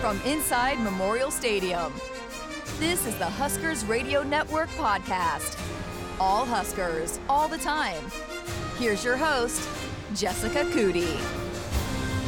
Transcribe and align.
from 0.00 0.20
inside 0.22 0.78
Memorial 0.80 1.30
Stadium. 1.30 1.92
This 2.78 3.06
is 3.06 3.14
the 3.16 3.26
Huskers 3.26 3.84
Radio 3.86 4.22
Network 4.22 4.68
podcast. 4.70 5.58
All 6.20 6.44
Huskers, 6.44 7.18
all 7.28 7.48
the 7.48 7.58
time. 7.58 8.02
Here's 8.78 9.04
your 9.04 9.16
host, 9.16 9.68
Jessica 10.14 10.64
Coody. 10.66 11.16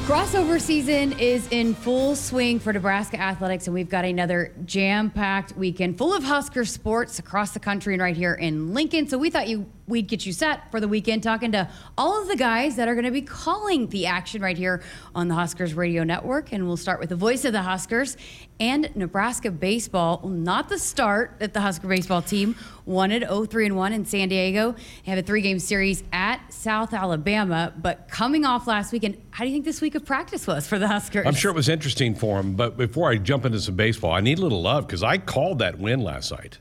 Crossover 0.06 0.58
season 0.58 1.18
is 1.18 1.46
in 1.50 1.74
full 1.74 2.16
swing 2.16 2.58
for 2.58 2.72
Nebraska 2.72 3.20
athletics, 3.20 3.66
and 3.66 3.74
we've 3.74 3.90
got 3.90 4.06
another 4.06 4.54
jam 4.64 5.10
packed 5.10 5.54
weekend 5.54 5.98
full 5.98 6.14
of 6.14 6.24
Husker 6.24 6.64
sports 6.64 7.18
across 7.18 7.50
the 7.50 7.60
country 7.60 7.92
and 7.92 8.02
right 8.02 8.16
here 8.16 8.32
in 8.32 8.72
Lincoln. 8.72 9.06
So 9.06 9.18
we 9.18 9.28
thought 9.28 9.48
you 9.48 9.66
we'd 9.88 10.06
get 10.06 10.26
you 10.26 10.32
set 10.32 10.70
for 10.70 10.80
the 10.80 10.88
weekend 10.88 11.22
talking 11.22 11.52
to 11.52 11.68
all 11.96 12.20
of 12.20 12.28
the 12.28 12.36
guys 12.36 12.76
that 12.76 12.88
are 12.88 12.94
going 12.94 13.04
to 13.06 13.10
be 13.10 13.22
calling 13.22 13.88
the 13.88 14.06
action 14.06 14.42
right 14.42 14.56
here 14.56 14.82
on 15.14 15.28
the 15.28 15.34
Huskers 15.34 15.74
Radio 15.74 16.04
Network. 16.04 16.52
And 16.52 16.66
we'll 16.66 16.76
start 16.76 17.00
with 17.00 17.08
the 17.08 17.16
voice 17.16 17.44
of 17.44 17.52
the 17.52 17.62
Huskers 17.62 18.16
and 18.60 18.94
Nebraska 18.94 19.50
baseball. 19.50 20.20
Not 20.28 20.68
the 20.68 20.78
start 20.78 21.36
that 21.38 21.54
the 21.54 21.60
Husker 21.60 21.88
baseball 21.88 22.22
team 22.22 22.54
wanted 22.84 23.22
0-3 23.22 23.66
and 23.66 23.76
1 23.76 23.92
in 23.92 24.04
San 24.04 24.28
Diego. 24.28 24.72
They 25.04 25.10
have 25.10 25.18
a 25.18 25.22
three-game 25.22 25.58
series 25.58 26.04
at 26.12 26.52
South 26.52 26.92
Alabama, 26.92 27.72
but 27.76 28.08
coming 28.08 28.44
off 28.44 28.66
last 28.66 28.92
weekend, 28.92 29.20
how 29.30 29.44
do 29.44 29.50
you 29.50 29.56
think 29.56 29.64
this 29.64 29.80
week 29.80 29.94
of 29.94 30.04
practice 30.04 30.46
was 30.46 30.66
for 30.66 30.78
the 30.78 30.88
Huskers? 30.88 31.26
I'm 31.26 31.34
sure 31.34 31.50
it 31.50 31.54
was 31.54 31.68
interesting 31.68 32.14
for 32.14 32.36
them, 32.38 32.54
but 32.54 32.76
before 32.76 33.10
I 33.10 33.16
jump 33.16 33.44
into 33.44 33.60
some 33.60 33.76
baseball, 33.76 34.12
I 34.12 34.20
need 34.20 34.38
a 34.38 34.42
little 34.42 34.62
love 34.62 34.86
because 34.86 35.02
I 35.02 35.18
called 35.18 35.60
that 35.60 35.78
win 35.78 36.00
last 36.00 36.30
night. 36.32 36.58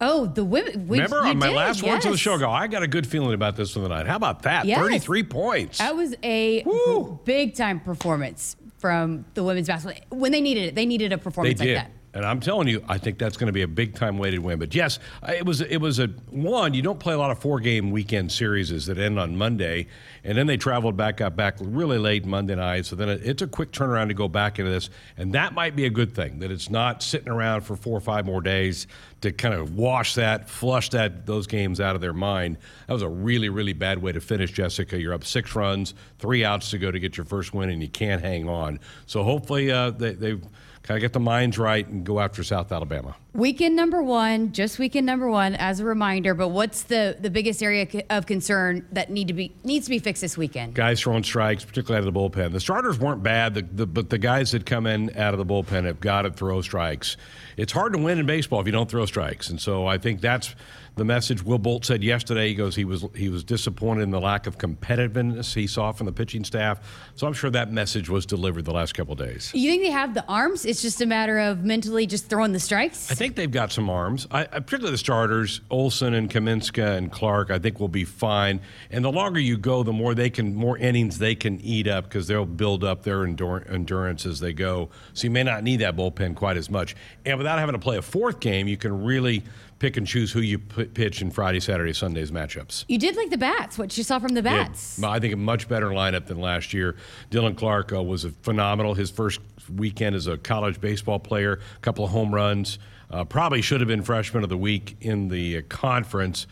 Oh, 0.00 0.26
the 0.26 0.44
women. 0.44 0.88
We, 0.88 0.98
Remember 0.98 1.18
on 1.20 1.38
my 1.38 1.48
did, 1.48 1.56
last 1.56 1.82
yes. 1.82 1.90
words 1.90 2.04
of 2.06 2.12
the 2.12 2.18
show, 2.18 2.36
go, 2.38 2.50
I 2.50 2.66
got 2.66 2.82
a 2.82 2.88
good 2.88 3.06
feeling 3.06 3.32
about 3.32 3.56
this 3.56 3.74
one 3.76 3.84
tonight. 3.84 4.06
How 4.06 4.16
about 4.16 4.42
that? 4.42 4.64
Yes. 4.64 4.78
33 4.78 5.22
points. 5.22 5.78
That 5.78 5.94
was 5.96 6.14
a 6.22 6.62
Woo. 6.64 7.18
big 7.24 7.54
time 7.54 7.80
performance 7.80 8.56
from 8.78 9.24
the 9.34 9.42
women's 9.44 9.68
basketball. 9.68 10.18
When 10.18 10.32
they 10.32 10.40
needed 10.40 10.64
it, 10.64 10.74
they 10.74 10.84
needed 10.84 11.12
a 11.12 11.16
They 11.16 11.22
performance 11.22 11.60
did. 11.60 11.76
like 11.76 11.84
that. 11.86 11.92
And 12.14 12.24
I'm 12.24 12.38
telling 12.38 12.68
you, 12.68 12.82
I 12.88 12.96
think 12.96 13.18
that's 13.18 13.36
going 13.36 13.48
to 13.48 13.52
be 13.52 13.62
a 13.62 13.68
big 13.68 13.96
time 13.96 14.18
weighted 14.18 14.38
win. 14.38 14.60
But 14.60 14.72
yes, 14.72 15.00
it 15.28 15.44
was 15.44 15.60
it 15.60 15.78
was 15.78 15.98
a 15.98 16.06
one. 16.30 16.72
You 16.72 16.80
don't 16.80 17.00
play 17.00 17.12
a 17.12 17.18
lot 17.18 17.32
of 17.32 17.40
four 17.40 17.58
game 17.58 17.90
weekend 17.90 18.30
series 18.30 18.86
that 18.86 18.98
end 18.98 19.18
on 19.18 19.36
Monday, 19.36 19.88
and 20.22 20.38
then 20.38 20.46
they 20.46 20.56
traveled 20.56 20.96
back 20.96 21.20
up 21.20 21.34
back 21.34 21.56
really 21.60 21.98
late 21.98 22.24
Monday 22.24 22.54
night. 22.54 22.86
So 22.86 22.94
then 22.94 23.08
it, 23.08 23.20
it's 23.24 23.42
a 23.42 23.48
quick 23.48 23.72
turnaround 23.72 24.08
to 24.08 24.14
go 24.14 24.28
back 24.28 24.60
into 24.60 24.70
this, 24.70 24.90
and 25.16 25.34
that 25.34 25.54
might 25.54 25.74
be 25.74 25.86
a 25.86 25.90
good 25.90 26.14
thing 26.14 26.38
that 26.38 26.52
it's 26.52 26.70
not 26.70 27.02
sitting 27.02 27.28
around 27.28 27.62
for 27.62 27.74
four 27.74 27.98
or 27.98 28.00
five 28.00 28.24
more 28.24 28.40
days 28.40 28.86
to 29.22 29.32
kind 29.32 29.54
of 29.54 29.74
wash 29.74 30.14
that, 30.14 30.48
flush 30.48 30.90
that 30.90 31.26
those 31.26 31.48
games 31.48 31.80
out 31.80 31.96
of 31.96 32.00
their 32.00 32.12
mind. 32.12 32.58
That 32.86 32.92
was 32.92 33.02
a 33.02 33.08
really 33.08 33.48
really 33.48 33.72
bad 33.72 34.00
way 34.00 34.12
to 34.12 34.20
finish, 34.20 34.52
Jessica. 34.52 35.00
You're 35.00 35.14
up 35.14 35.24
six 35.24 35.56
runs, 35.56 35.94
three 36.20 36.44
outs 36.44 36.70
to 36.70 36.78
go 36.78 36.92
to 36.92 37.00
get 37.00 37.16
your 37.16 37.26
first 37.26 37.54
win, 37.54 37.70
and 37.70 37.82
you 37.82 37.88
can't 37.88 38.22
hang 38.22 38.48
on. 38.48 38.78
So 39.06 39.24
hopefully 39.24 39.72
uh, 39.72 39.90
they 39.90 40.12
they 40.12 40.38
kind 40.84 40.98
of 40.98 41.00
get 41.00 41.14
the 41.14 41.20
minds 41.20 41.58
right 41.58 41.86
and 41.88 42.04
go 42.04 42.20
after 42.20 42.44
South 42.44 42.70
Alabama. 42.70 43.16
Weekend 43.32 43.74
number 43.74 44.02
one, 44.02 44.52
just 44.52 44.78
weekend 44.78 45.06
number 45.06 45.28
one, 45.28 45.54
as 45.56 45.80
a 45.80 45.84
reminder. 45.84 46.34
But 46.34 46.48
what's 46.48 46.84
the 46.84 47.16
the 47.18 47.30
biggest 47.30 47.62
area 47.62 47.88
of 48.10 48.26
concern 48.26 48.86
that 48.92 49.10
need 49.10 49.28
to 49.28 49.34
be 49.34 49.52
needs 49.64 49.86
to 49.86 49.90
be 49.90 49.98
fixed 49.98 50.20
this 50.20 50.36
weekend? 50.36 50.74
Guys 50.74 51.00
throwing 51.00 51.24
strikes, 51.24 51.64
particularly 51.64 52.04
out 52.04 52.06
of 52.06 52.14
the 52.14 52.20
bullpen. 52.20 52.52
The 52.52 52.60
starters 52.60 52.98
weren't 52.98 53.22
bad, 53.22 53.54
the, 53.54 53.62
the, 53.62 53.86
but 53.86 54.10
the 54.10 54.18
guys 54.18 54.52
that 54.52 54.66
come 54.66 54.86
in 54.86 55.16
out 55.16 55.34
of 55.34 55.38
the 55.38 55.46
bullpen 55.46 55.84
have 55.84 56.00
got 56.00 56.22
to 56.22 56.30
throw 56.30 56.60
strikes. 56.60 57.16
It's 57.56 57.72
hard 57.72 57.94
to 57.94 57.98
win 57.98 58.18
in 58.18 58.26
baseball 58.26 58.60
if 58.60 58.66
you 58.66 58.72
don't 58.72 58.90
throw 58.90 59.06
strikes, 59.06 59.48
and 59.48 59.60
so 59.60 59.86
I 59.86 59.98
think 59.98 60.20
that's 60.20 60.54
the 60.96 61.04
message. 61.04 61.42
Will 61.42 61.58
Bolt 61.58 61.84
said 61.84 62.02
yesterday. 62.04 62.48
He 62.48 62.54
goes, 62.54 62.76
he 62.76 62.84
was 62.84 63.04
he 63.16 63.28
was 63.28 63.42
disappointed 63.42 64.02
in 64.02 64.10
the 64.10 64.20
lack 64.20 64.46
of 64.46 64.58
competitiveness 64.58 65.52
he 65.54 65.66
saw 65.66 65.92
from 65.92 66.06
the 66.06 66.12
pitching 66.12 66.44
staff. 66.44 66.80
So 67.16 67.26
I'm 67.26 67.32
sure 67.32 67.50
that 67.50 67.72
message 67.72 68.08
was 68.08 68.26
delivered 68.26 68.64
the 68.64 68.72
last 68.72 68.94
couple 68.94 69.12
of 69.12 69.18
days. 69.18 69.50
You 69.54 69.70
think 69.70 69.82
they 69.82 69.90
have 69.90 70.14
the 70.14 70.24
arms? 70.26 70.64
It's 70.64 70.82
just 70.82 71.00
a 71.00 71.06
matter 71.06 71.38
of 71.38 71.64
mentally 71.64 72.06
just 72.06 72.28
throwing 72.28 72.52
the 72.52 72.60
strikes. 72.60 73.10
I 73.10 73.14
think 73.14 73.34
they've 73.36 73.50
got 73.50 73.72
some 73.72 73.90
arms. 73.90 74.26
I, 74.30 74.42
I- 74.42 74.46
particularly 74.60 74.92
the 74.92 74.98
starters, 74.98 75.60
Olson 75.70 76.14
and 76.14 76.30
Kaminska 76.30 76.96
and 76.96 77.10
Clark. 77.10 77.50
I 77.50 77.58
think 77.58 77.80
will 77.80 77.88
be 77.88 78.04
fine. 78.04 78.60
And 78.90 79.04
the 79.04 79.12
longer 79.12 79.40
you 79.40 79.56
go, 79.56 79.82
the 79.82 79.92
more 79.92 80.14
they 80.14 80.30
can, 80.30 80.54
more 80.54 80.78
innings 80.78 81.18
they 81.18 81.34
can 81.34 81.60
eat 81.60 81.88
up 81.88 82.04
because 82.04 82.26
they'll 82.28 82.46
build 82.46 82.84
up 82.84 83.02
their 83.02 83.24
endure, 83.24 83.64
endurance 83.68 84.26
as 84.26 84.40
they 84.40 84.52
go. 84.52 84.90
So 85.12 85.24
you 85.26 85.30
may 85.30 85.42
not 85.42 85.62
need 85.64 85.76
that 85.80 85.96
bullpen 85.96 86.36
quite 86.36 86.56
as 86.56 86.70
much. 86.70 86.94
And 87.24 87.38
without 87.38 87.58
having 87.58 87.72
to 87.74 87.78
play 87.78 87.96
a 87.96 88.02
fourth 88.02 88.40
game, 88.40 88.68
you 88.68 88.76
can 88.76 89.04
really 89.04 89.42
pick 89.84 89.98
and 89.98 90.06
choose 90.06 90.32
who 90.32 90.40
you 90.40 90.58
p- 90.58 90.84
pitch 90.86 91.20
in 91.20 91.30
Friday, 91.30 91.60
Saturday, 91.60 91.92
Sunday's 91.92 92.30
matchups. 92.30 92.86
you 92.88 92.96
did 92.96 93.16
like 93.16 93.28
the 93.28 93.36
bats. 93.36 93.76
What 93.76 93.96
you 93.98 94.02
saw 94.02 94.18
from 94.18 94.32
the 94.32 94.42
bats? 94.42 94.98
Yeah, 94.98 95.10
I 95.10 95.20
think 95.20 95.34
a 95.34 95.36
much 95.36 95.68
better 95.68 95.88
lineup 95.90 96.24
than 96.24 96.40
last 96.40 96.72
year. 96.72 96.96
Dylan 97.30 97.54
Clark 97.54 97.92
uh, 97.92 98.02
was 98.02 98.24
a 98.24 98.30
phenomenal. 98.30 98.94
His 98.94 99.10
first 99.10 99.40
weekend 99.76 100.16
as 100.16 100.26
a 100.26 100.38
college 100.38 100.80
baseball 100.80 101.18
player, 101.18 101.60
a 101.76 101.80
couple 101.80 102.02
of 102.06 102.12
home 102.12 102.34
runs. 102.34 102.78
Uh, 103.10 103.24
probably 103.24 103.60
should 103.60 103.82
have 103.82 103.88
been 103.88 104.02
freshman 104.02 104.42
of 104.42 104.48
the 104.48 104.56
week 104.56 104.96
in 105.02 105.28
the 105.28 105.58
uh, 105.58 105.62
conference. 105.68 106.46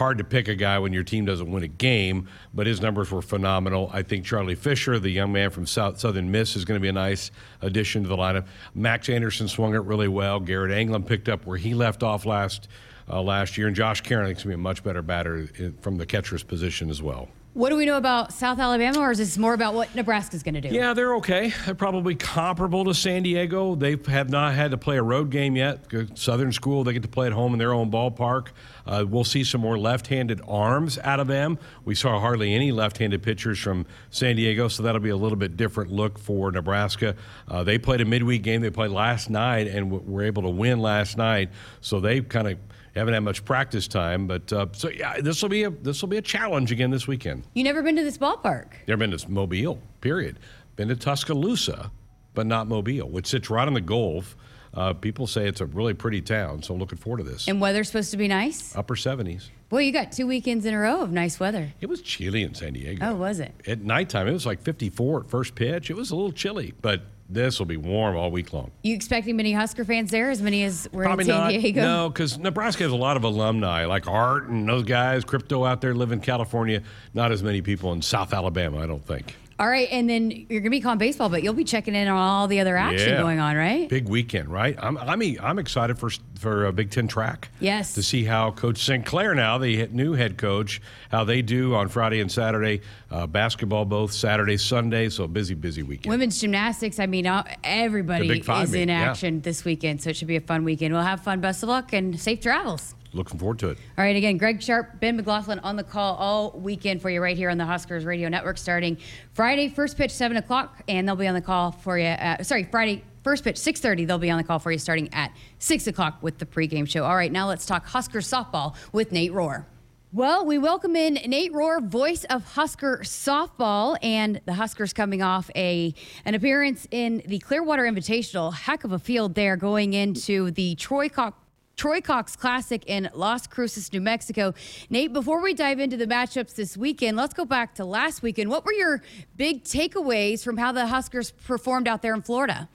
Hard 0.00 0.16
to 0.16 0.24
pick 0.24 0.48
a 0.48 0.54
guy 0.54 0.78
when 0.78 0.94
your 0.94 1.02
team 1.02 1.26
doesn't 1.26 1.50
win 1.52 1.62
a 1.62 1.68
game, 1.68 2.26
but 2.54 2.66
his 2.66 2.80
numbers 2.80 3.10
were 3.10 3.20
phenomenal. 3.20 3.90
I 3.92 4.00
think 4.00 4.24
Charlie 4.24 4.54
Fischer, 4.54 4.98
the 4.98 5.10
young 5.10 5.30
man 5.30 5.50
from 5.50 5.66
South 5.66 6.00
Southern 6.00 6.30
Miss, 6.30 6.56
is 6.56 6.64
going 6.64 6.80
to 6.80 6.82
be 6.82 6.88
a 6.88 6.92
nice 6.92 7.30
addition 7.60 8.04
to 8.04 8.08
the 8.08 8.16
lineup. 8.16 8.46
Max 8.74 9.10
Anderson 9.10 9.46
swung 9.46 9.74
it 9.74 9.80
really 9.80 10.08
well. 10.08 10.40
Garrett 10.40 10.72
Anglin 10.72 11.02
picked 11.02 11.28
up 11.28 11.44
where 11.44 11.58
he 11.58 11.74
left 11.74 12.02
off 12.02 12.24
last 12.24 12.66
uh, 13.10 13.20
last 13.20 13.58
year, 13.58 13.66
and 13.66 13.76
Josh 13.76 14.00
Caron 14.00 14.30
is 14.30 14.36
going 14.36 14.42
to 14.44 14.48
be 14.48 14.54
a 14.54 14.56
much 14.56 14.82
better 14.82 15.02
batter 15.02 15.50
uh, 15.62 15.68
from 15.82 15.98
the 15.98 16.06
catcher's 16.06 16.42
position 16.42 16.88
as 16.88 17.02
well. 17.02 17.28
What 17.52 17.70
do 17.70 17.76
we 17.76 17.84
know 17.84 17.96
about 17.96 18.32
South 18.32 18.60
Alabama, 18.60 19.00
or 19.00 19.10
is 19.10 19.18
this 19.18 19.36
more 19.36 19.54
about 19.54 19.74
what 19.74 19.92
Nebraska's 19.96 20.44
going 20.44 20.54
to 20.54 20.60
do? 20.60 20.68
Yeah, 20.68 20.94
they're 20.94 21.16
okay. 21.16 21.52
They're 21.64 21.74
probably 21.74 22.14
comparable 22.14 22.84
to 22.84 22.94
San 22.94 23.24
Diego. 23.24 23.74
They 23.74 23.96
have 24.06 24.30
not 24.30 24.54
had 24.54 24.70
to 24.70 24.78
play 24.78 24.98
a 24.98 25.02
road 25.02 25.30
game 25.30 25.56
yet. 25.56 25.86
Southern 26.14 26.52
school, 26.52 26.84
they 26.84 26.92
get 26.92 27.02
to 27.02 27.08
play 27.08 27.26
at 27.26 27.32
home 27.32 27.52
in 27.52 27.58
their 27.58 27.72
own 27.72 27.90
ballpark. 27.90 28.48
Uh, 28.86 29.04
we'll 29.08 29.24
see 29.24 29.42
some 29.42 29.60
more 29.60 29.76
left-handed 29.76 30.40
arms 30.46 30.96
out 31.00 31.18
of 31.18 31.26
them. 31.26 31.58
We 31.84 31.96
saw 31.96 32.20
hardly 32.20 32.54
any 32.54 32.70
left-handed 32.70 33.20
pitchers 33.20 33.58
from 33.58 33.84
San 34.10 34.36
Diego, 34.36 34.68
so 34.68 34.84
that'll 34.84 35.00
be 35.00 35.10
a 35.10 35.16
little 35.16 35.36
bit 35.38 35.56
different 35.56 35.90
look 35.90 36.20
for 36.20 36.52
Nebraska. 36.52 37.16
Uh, 37.48 37.64
they 37.64 37.78
played 37.78 38.00
a 38.00 38.04
midweek 38.04 38.42
game. 38.42 38.60
They 38.60 38.70
played 38.70 38.92
last 38.92 39.28
night 39.28 39.66
and 39.66 39.90
w- 39.90 40.08
were 40.08 40.22
able 40.22 40.42
to 40.42 40.50
win 40.50 40.78
last 40.78 41.16
night. 41.16 41.50
So 41.80 41.98
they 41.98 42.20
kind 42.20 42.46
of 42.46 42.58
haven't 42.98 43.14
had 43.14 43.20
much 43.20 43.44
practice 43.44 43.86
time. 43.88 44.26
But 44.26 44.52
uh, 44.52 44.66
so 44.72 44.88
yeah, 44.88 45.20
this 45.20 45.42
will 45.42 45.48
be 45.48 45.64
a 45.64 45.70
this 45.70 46.02
will 46.02 46.08
be 46.08 46.16
a 46.16 46.22
challenge 46.22 46.72
again 46.72 46.90
this 46.90 47.06
weekend. 47.06 47.44
You 47.54 47.64
never 47.64 47.82
been 47.82 47.96
to 47.96 48.02
this 48.02 48.18
ballpark. 48.18 48.72
Never 48.86 48.98
been 48.98 49.16
to 49.16 49.30
Mobile, 49.30 49.80
period. 50.00 50.38
Been 50.76 50.88
to 50.88 50.96
Tuscaloosa, 50.96 51.90
but 52.34 52.46
not 52.46 52.66
Mobile, 52.66 53.08
which 53.08 53.26
sits 53.26 53.50
right 53.50 53.66
on 53.66 53.74
the 53.74 53.80
Gulf. 53.80 54.36
Uh, 54.72 54.92
people 54.92 55.26
say 55.26 55.48
it's 55.48 55.60
a 55.60 55.66
really 55.66 55.94
pretty 55.94 56.20
town, 56.20 56.62
so 56.62 56.72
I'm 56.72 56.80
looking 56.80 56.98
forward 56.98 57.18
to 57.18 57.24
this. 57.24 57.48
And 57.48 57.60
weather's 57.60 57.88
supposed 57.88 58.12
to 58.12 58.16
be 58.16 58.28
nice. 58.28 58.76
Upper 58.76 58.94
70s. 58.94 59.48
Boy, 59.68 59.82
you 59.82 59.92
got 59.92 60.12
two 60.12 60.26
weekends 60.28 60.64
in 60.64 60.74
a 60.74 60.78
row 60.78 61.00
of 61.00 61.10
nice 61.10 61.40
weather. 61.40 61.72
It 61.80 61.88
was 61.88 62.00
chilly 62.02 62.42
in 62.42 62.54
San 62.54 62.74
Diego. 62.74 63.04
Oh, 63.04 63.14
was 63.14 63.40
it? 63.40 63.52
At 63.66 63.80
nighttime, 63.82 64.28
it 64.28 64.32
was 64.32 64.46
like 64.46 64.62
54 64.62 65.20
at 65.20 65.30
first 65.30 65.54
pitch. 65.56 65.90
It 65.90 65.96
was 65.96 66.12
a 66.12 66.16
little 66.16 66.32
chilly, 66.32 66.72
but 66.82 67.02
this 67.30 67.58
will 67.58 67.66
be 67.66 67.76
warm 67.76 68.16
all 68.16 68.30
week 68.30 68.52
long. 68.52 68.70
You 68.82 68.94
expecting 68.94 69.36
many 69.36 69.52
Husker 69.52 69.84
fans 69.84 70.10
there? 70.10 70.30
As 70.30 70.42
many 70.42 70.64
as 70.64 70.88
were 70.92 71.04
Probably 71.04 71.24
in 71.24 71.30
San 71.30 71.38
not. 71.38 71.48
Diego? 71.50 71.82
No, 71.82 72.08
because 72.08 72.38
Nebraska 72.38 72.82
has 72.82 72.92
a 72.92 72.96
lot 72.96 73.16
of 73.16 73.24
alumni, 73.24 73.84
like 73.86 74.06
Art 74.06 74.48
and 74.48 74.68
those 74.68 74.82
guys, 74.84 75.24
Crypto 75.24 75.64
out 75.64 75.80
there 75.80 75.94
live 75.94 76.12
in 76.12 76.20
California. 76.20 76.82
Not 77.14 77.32
as 77.32 77.42
many 77.42 77.62
people 77.62 77.92
in 77.92 78.02
South 78.02 78.34
Alabama, 78.34 78.78
I 78.78 78.86
don't 78.86 79.04
think. 79.04 79.36
All 79.60 79.68
right, 79.68 79.88
and 79.92 80.08
then 80.08 80.46
you're 80.48 80.62
gonna 80.62 80.70
be 80.70 80.80
calling 80.80 80.96
baseball, 80.98 81.28
but 81.28 81.42
you'll 81.42 81.52
be 81.52 81.64
checking 81.64 81.94
in 81.94 82.08
on 82.08 82.16
all 82.16 82.48
the 82.48 82.60
other 82.60 82.78
action 82.78 83.10
Yeah. 83.10 83.20
going 83.20 83.40
on, 83.40 83.56
right? 83.56 83.90
Big 83.90 84.08
weekend, 84.08 84.48
right? 84.48 84.74
I'm 84.80 84.96
I'm, 84.96 85.22
I'm 85.38 85.58
excited 85.58 85.98
for 85.98 86.10
for 86.38 86.64
a 86.64 86.72
Big 86.72 86.90
Ten 86.90 87.06
track. 87.06 87.50
Yes. 87.60 87.92
To 87.92 88.02
see 88.02 88.24
how 88.24 88.52
Coach 88.52 88.82
St. 88.82 89.04
Clair 89.04 89.34
now, 89.34 89.58
the 89.58 89.86
new 89.88 90.14
head 90.14 90.38
coach, 90.38 90.80
how 91.10 91.24
they 91.24 91.42
do 91.42 91.74
on 91.74 91.88
Friday 91.88 92.20
and 92.20 92.32
Saturday. 92.32 92.80
Uh, 93.10 93.26
basketball 93.26 93.84
both 93.84 94.12
Saturday, 94.12 94.56
Sunday. 94.56 95.10
So 95.10 95.28
busy, 95.28 95.52
busy 95.52 95.82
weekend. 95.82 96.10
Women's 96.10 96.40
gymnastics. 96.40 96.98
I 96.98 97.04
mean, 97.04 97.26
uh, 97.26 97.44
everybody 97.62 98.26
The 98.28 98.34
Big 98.36 98.44
Five 98.46 98.68
is 98.68 98.72
in 98.74 98.88
meet, 98.88 98.94
yeah. 98.94 99.10
action 99.10 99.42
this 99.42 99.66
weekend, 99.66 100.00
so 100.00 100.08
it 100.08 100.16
should 100.16 100.28
be 100.28 100.36
a 100.36 100.40
fun 100.40 100.64
weekend. 100.64 100.94
We'll 100.94 101.02
have 101.02 101.20
fun. 101.20 101.42
Best 101.42 101.62
of 101.62 101.68
luck 101.68 101.92
and 101.92 102.18
safe 102.18 102.40
travels. 102.40 102.94
Looking 103.12 103.38
forward 103.38 103.58
to 103.60 103.70
it. 103.70 103.78
All 103.98 104.04
right, 104.04 104.14
again, 104.14 104.36
Greg 104.36 104.62
Sharpe, 104.62 105.00
Ben 105.00 105.16
McLaughlin 105.16 105.58
on 105.60 105.76
the 105.76 105.82
call 105.82 106.14
all 106.14 106.52
weekend 106.52 107.02
for 107.02 107.10
you 107.10 107.20
right 107.20 107.36
here 107.36 107.50
on 107.50 107.58
the 107.58 107.66
Huskers 107.66 108.04
Radio 108.04 108.28
Network 108.28 108.56
starting 108.56 108.98
Friday, 109.32 109.68
first 109.68 109.96
pitch, 109.96 110.12
7 110.12 110.36
o'clock, 110.36 110.82
and 110.86 111.08
they'll 111.08 111.16
be 111.16 111.26
on 111.26 111.34
the 111.34 111.40
call 111.40 111.72
for 111.72 111.98
you. 111.98 112.04
At, 112.04 112.46
sorry, 112.46 112.64
Friday, 112.64 113.02
first 113.24 113.42
pitch, 113.42 113.56
6.30. 113.56 114.06
They'll 114.06 114.18
be 114.18 114.30
on 114.30 114.38
the 114.38 114.44
call 114.44 114.60
for 114.60 114.70
you 114.70 114.78
starting 114.78 115.12
at 115.12 115.32
6 115.58 115.88
o'clock 115.88 116.18
with 116.22 116.38
the 116.38 116.46
pregame 116.46 116.88
show. 116.88 117.04
All 117.04 117.16
right, 117.16 117.32
now 117.32 117.48
let's 117.48 117.66
talk 117.66 117.84
Husker 117.86 118.20
softball 118.20 118.76
with 118.92 119.10
Nate 119.10 119.32
Rohr. 119.32 119.64
Well, 120.12 120.44
we 120.44 120.58
welcome 120.58 120.96
in 120.96 121.14
Nate 121.14 121.52
Rohr, 121.52 121.84
voice 121.86 122.24
of 122.24 122.44
Husker 122.44 122.98
softball, 123.04 123.96
and 124.02 124.40
the 124.44 124.54
Huskers 124.54 124.92
coming 124.92 125.22
off 125.22 125.50
a 125.54 125.94
an 126.24 126.34
appearance 126.34 126.88
in 126.90 127.22
the 127.26 127.38
Clearwater 127.38 127.84
Invitational. 127.84 128.52
Heck 128.52 128.82
of 128.82 128.90
a 128.90 128.98
field 128.98 129.36
there 129.36 129.56
going 129.56 129.92
into 129.92 130.50
the 130.50 130.74
Troy 130.74 131.08
Cox 131.08 131.36
Troy 131.80 132.02
Cox 132.02 132.36
Classic 132.36 132.84
in 132.84 133.08
Las 133.14 133.46
Cruces, 133.46 133.90
New 133.90 134.02
Mexico. 134.02 134.52
Nate, 134.90 135.14
before 135.14 135.40
we 135.40 135.54
dive 135.54 135.80
into 135.80 135.96
the 135.96 136.06
matchups 136.06 136.54
this 136.54 136.76
weekend, 136.76 137.16
let's 137.16 137.32
go 137.32 137.46
back 137.46 137.74
to 137.76 137.86
last 137.86 138.22
weekend. 138.22 138.50
What 138.50 138.66
were 138.66 138.74
your 138.74 139.02
big 139.38 139.64
takeaways 139.64 140.44
from 140.44 140.58
how 140.58 140.72
the 140.72 140.88
Huskers 140.88 141.30
performed 141.30 141.88
out 141.88 142.02
there 142.02 142.12
in 142.12 142.20
Florida? 142.20 142.68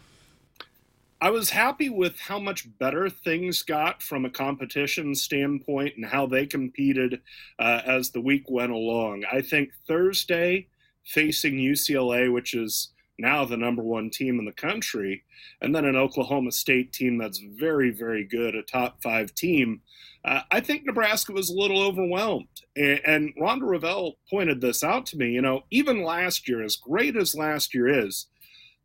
I 1.21 1.29
was 1.29 1.51
happy 1.51 1.87
with 1.87 2.19
how 2.19 2.39
much 2.39 2.67
better 2.79 3.07
things 3.07 3.61
got 3.61 4.01
from 4.01 4.25
a 4.25 4.29
competition 4.31 5.13
standpoint 5.13 5.97
and 5.97 6.05
how 6.07 6.25
they 6.25 6.47
competed 6.47 7.21
uh, 7.59 7.81
as 7.85 8.09
the 8.09 8.21
week 8.21 8.49
went 8.49 8.71
along. 8.71 9.23
I 9.31 9.41
think 9.41 9.69
Thursday 9.87 10.65
facing 11.03 11.57
UCLA, 11.57 12.33
which 12.33 12.55
is 12.55 12.89
now 13.17 13.45
the 13.45 13.57
number 13.57 13.81
one 13.81 14.09
team 14.09 14.39
in 14.39 14.45
the 14.45 14.51
country, 14.51 15.23
and 15.61 15.73
then 15.73 15.85
an 15.85 15.95
Oklahoma 15.95 16.51
State 16.51 16.91
team 16.91 17.17
that's 17.17 17.39
very, 17.39 17.91
very 17.91 18.25
good, 18.25 18.55
a 18.55 18.61
top 18.61 19.01
five 19.01 19.33
team. 19.33 19.81
Uh, 20.23 20.41
I 20.51 20.59
think 20.59 20.85
Nebraska 20.85 21.31
was 21.31 21.49
a 21.49 21.57
little 21.57 21.81
overwhelmed. 21.81 22.47
And, 22.75 22.99
and 23.05 23.33
Rhonda 23.35 23.61
Revelle 23.61 24.13
pointed 24.29 24.59
this 24.59 24.83
out 24.83 25.05
to 25.07 25.17
me. 25.17 25.31
You 25.31 25.41
know, 25.41 25.63
even 25.71 26.03
last 26.03 26.49
year, 26.49 26.63
as 26.63 26.75
great 26.75 27.15
as 27.15 27.35
last 27.35 27.73
year 27.73 27.87
is, 27.87 28.27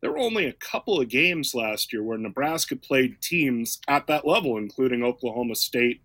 there 0.01 0.11
were 0.11 0.19
only 0.19 0.45
a 0.45 0.53
couple 0.53 0.99
of 0.99 1.09
games 1.09 1.53
last 1.53 1.93
year 1.93 2.03
where 2.03 2.17
Nebraska 2.17 2.75
played 2.75 3.21
teams 3.21 3.79
at 3.87 4.07
that 4.07 4.25
level, 4.25 4.57
including 4.57 5.03
Oklahoma 5.03 5.55
State 5.55 6.01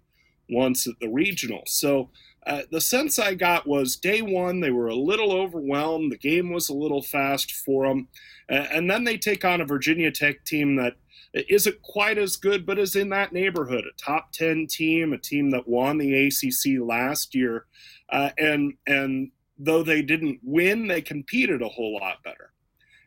once 0.50 0.86
at 0.86 0.94
the 1.00 1.08
regional. 1.08 1.62
So 1.66 2.10
uh, 2.46 2.62
the 2.70 2.80
sense 2.80 3.18
I 3.18 3.34
got 3.34 3.66
was 3.66 3.96
day 3.96 4.22
one, 4.22 4.60
they 4.60 4.70
were 4.70 4.86
a 4.86 4.94
little 4.94 5.32
overwhelmed. 5.32 6.12
The 6.12 6.18
game 6.18 6.52
was 6.52 6.68
a 6.68 6.74
little 6.74 7.02
fast 7.02 7.52
for 7.52 7.88
them. 7.88 8.08
Uh, 8.48 8.66
and 8.72 8.88
then 8.88 9.02
they 9.02 9.18
take 9.18 9.44
on 9.44 9.60
a 9.60 9.66
Virginia 9.66 10.12
Tech 10.12 10.44
team 10.44 10.76
that 10.76 10.94
isn't 11.34 11.82
quite 11.82 12.18
as 12.18 12.36
good, 12.36 12.64
but 12.64 12.78
is 12.78 12.94
in 12.94 13.08
that 13.08 13.32
neighborhood. 13.32 13.84
A 13.84 14.02
top 14.02 14.30
10 14.32 14.68
team, 14.68 15.12
a 15.12 15.18
team 15.18 15.50
that 15.50 15.66
won 15.66 15.98
the 15.98 16.26
ACC 16.26 16.80
last 16.80 17.34
year. 17.34 17.66
Uh, 18.10 18.30
and, 18.38 18.74
and 18.86 19.32
though 19.58 19.82
they 19.82 20.00
didn't 20.00 20.38
win, 20.44 20.86
they 20.86 21.02
competed 21.02 21.62
a 21.62 21.68
whole 21.68 21.94
lot 21.94 22.22
better. 22.22 22.52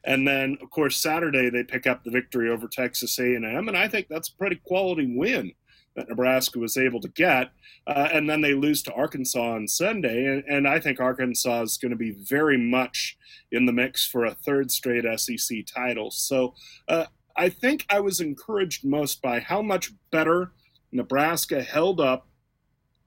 And 0.04 0.28
then, 0.28 0.58
of 0.62 0.70
course, 0.70 0.98
Saturday 0.98 1.50
they 1.50 1.64
pick 1.64 1.88
up 1.88 2.04
the 2.04 2.12
victory 2.12 2.50
over 2.50 2.68
Texas 2.68 3.20
A&M, 3.20 3.46
and 3.46 3.78
I 3.78 3.88
think 3.88 4.08
that's 4.10 4.30
a 4.30 4.36
pretty 4.36 4.56
quality 4.66 5.14
win 5.16 5.52
that 5.96 6.10
Nebraska 6.10 6.60
was 6.60 6.78
able 6.78 7.00
to 7.02 7.10
get. 7.10 7.52
Uh, 7.88 8.10
and 8.14 8.30
then 8.30 8.42
they 8.42 8.54
lose 8.54 8.84
to 8.84 8.94
Arkansas 8.94 9.56
on 9.56 9.68
Sunday, 9.68 10.26
and, 10.26 10.44
and 10.48 10.68
I 10.68 10.80
think 10.80 11.00
Arkansas 11.00 11.62
is 11.64 11.78
going 11.78 11.92
to 11.92 11.98
be 11.98 12.12
very 12.12 12.58
much 12.58 13.18
in 13.52 13.66
the 13.66 13.74
mix 13.74 14.06
for 14.06 14.26
a 14.26 14.34
third 14.34 14.72
straight 14.72 15.06
SEC 15.20 15.66
title. 15.66 16.12
So 16.12 16.54
uh, 16.88 17.06
I 17.36 17.50
think 17.50 17.86
I 17.90 18.00
was 18.00 18.20
encouraged 18.20 18.86
most 18.86 19.22
by 19.22 19.40
how 19.40 19.62
much 19.62 19.92
better 20.12 20.52
Nebraska 20.92 21.62
held 21.64 22.00
up 22.00 22.28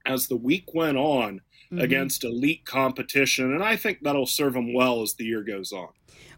as 0.04 0.26
the 0.26 0.36
week 0.36 0.74
went 0.74 0.96
on 0.96 1.40
mm-hmm. 1.72 1.78
against 1.78 2.24
elite 2.24 2.64
competition, 2.64 3.52
and 3.52 3.62
I 3.62 3.76
think 3.76 3.98
that'll 4.02 4.26
serve 4.26 4.54
them 4.54 4.74
well 4.74 5.02
as 5.02 5.14
the 5.14 5.24
year 5.24 5.42
goes 5.42 5.72
on. 5.72 5.88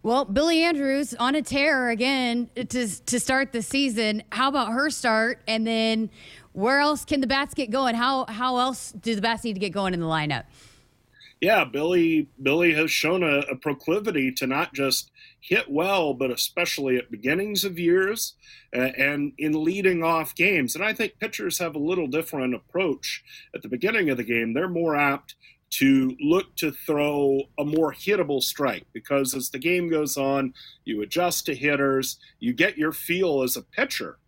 Well, 0.04 0.26
Billie 0.26 0.62
Andrews 0.62 1.14
on 1.14 1.34
a 1.34 1.40
tear 1.40 1.88
again 1.88 2.50
to 2.56 2.64
to 2.66 3.18
start 3.18 3.52
the 3.52 3.62
season. 3.62 4.22
How 4.32 4.50
about 4.50 4.70
her 4.70 4.90
start? 4.90 5.40
And 5.48 5.66
then 5.66 6.10
where 6.52 6.80
else 6.80 7.06
can 7.06 7.22
the 7.22 7.26
bats 7.26 7.54
get 7.54 7.70
going? 7.70 7.94
How 7.94 8.26
how 8.26 8.58
else 8.58 8.92
do 8.92 9.14
the 9.14 9.22
bats 9.22 9.44
need 9.44 9.54
to 9.54 9.60
get 9.60 9.72
going 9.72 9.94
in 9.94 10.00
the 10.00 10.06
lineup? 10.06 10.44
Yeah, 11.40 11.64
Billie 11.64 12.28
Billie 12.42 12.74
has 12.74 12.90
shown 12.90 13.22
a, 13.22 13.38
a 13.50 13.56
proclivity 13.56 14.30
to 14.32 14.46
not 14.46 14.74
just 14.74 15.10
hit 15.40 15.70
well, 15.70 16.12
but 16.12 16.30
especially 16.30 16.98
at 16.98 17.10
beginnings 17.10 17.64
of 17.64 17.78
years 17.78 18.34
uh, 18.76 18.80
and 18.98 19.32
in 19.38 19.64
leading 19.64 20.02
off 20.02 20.34
games. 20.34 20.74
And 20.74 20.84
I 20.84 20.92
think 20.92 21.18
pitchers 21.18 21.58
have 21.60 21.74
a 21.74 21.78
little 21.78 22.08
different 22.08 22.54
approach 22.54 23.24
at 23.54 23.62
the 23.62 23.68
beginning 23.68 24.10
of 24.10 24.18
the 24.18 24.22
game. 24.22 24.52
They're 24.52 24.68
more 24.68 24.96
apt 24.96 25.34
to 25.78 26.16
look 26.20 26.54
to 26.56 26.70
throw 26.70 27.40
a 27.58 27.64
more 27.64 27.92
hittable 27.92 28.42
strike 28.42 28.84
because 28.92 29.34
as 29.34 29.50
the 29.50 29.58
game 29.58 29.88
goes 29.88 30.16
on, 30.16 30.54
you 30.84 31.02
adjust 31.02 31.46
to 31.46 31.54
hitters, 31.54 32.18
you 32.38 32.52
get 32.52 32.78
your 32.78 32.92
feel 32.92 33.42
as 33.42 33.56
a 33.56 33.62
pitcher. 33.62 34.18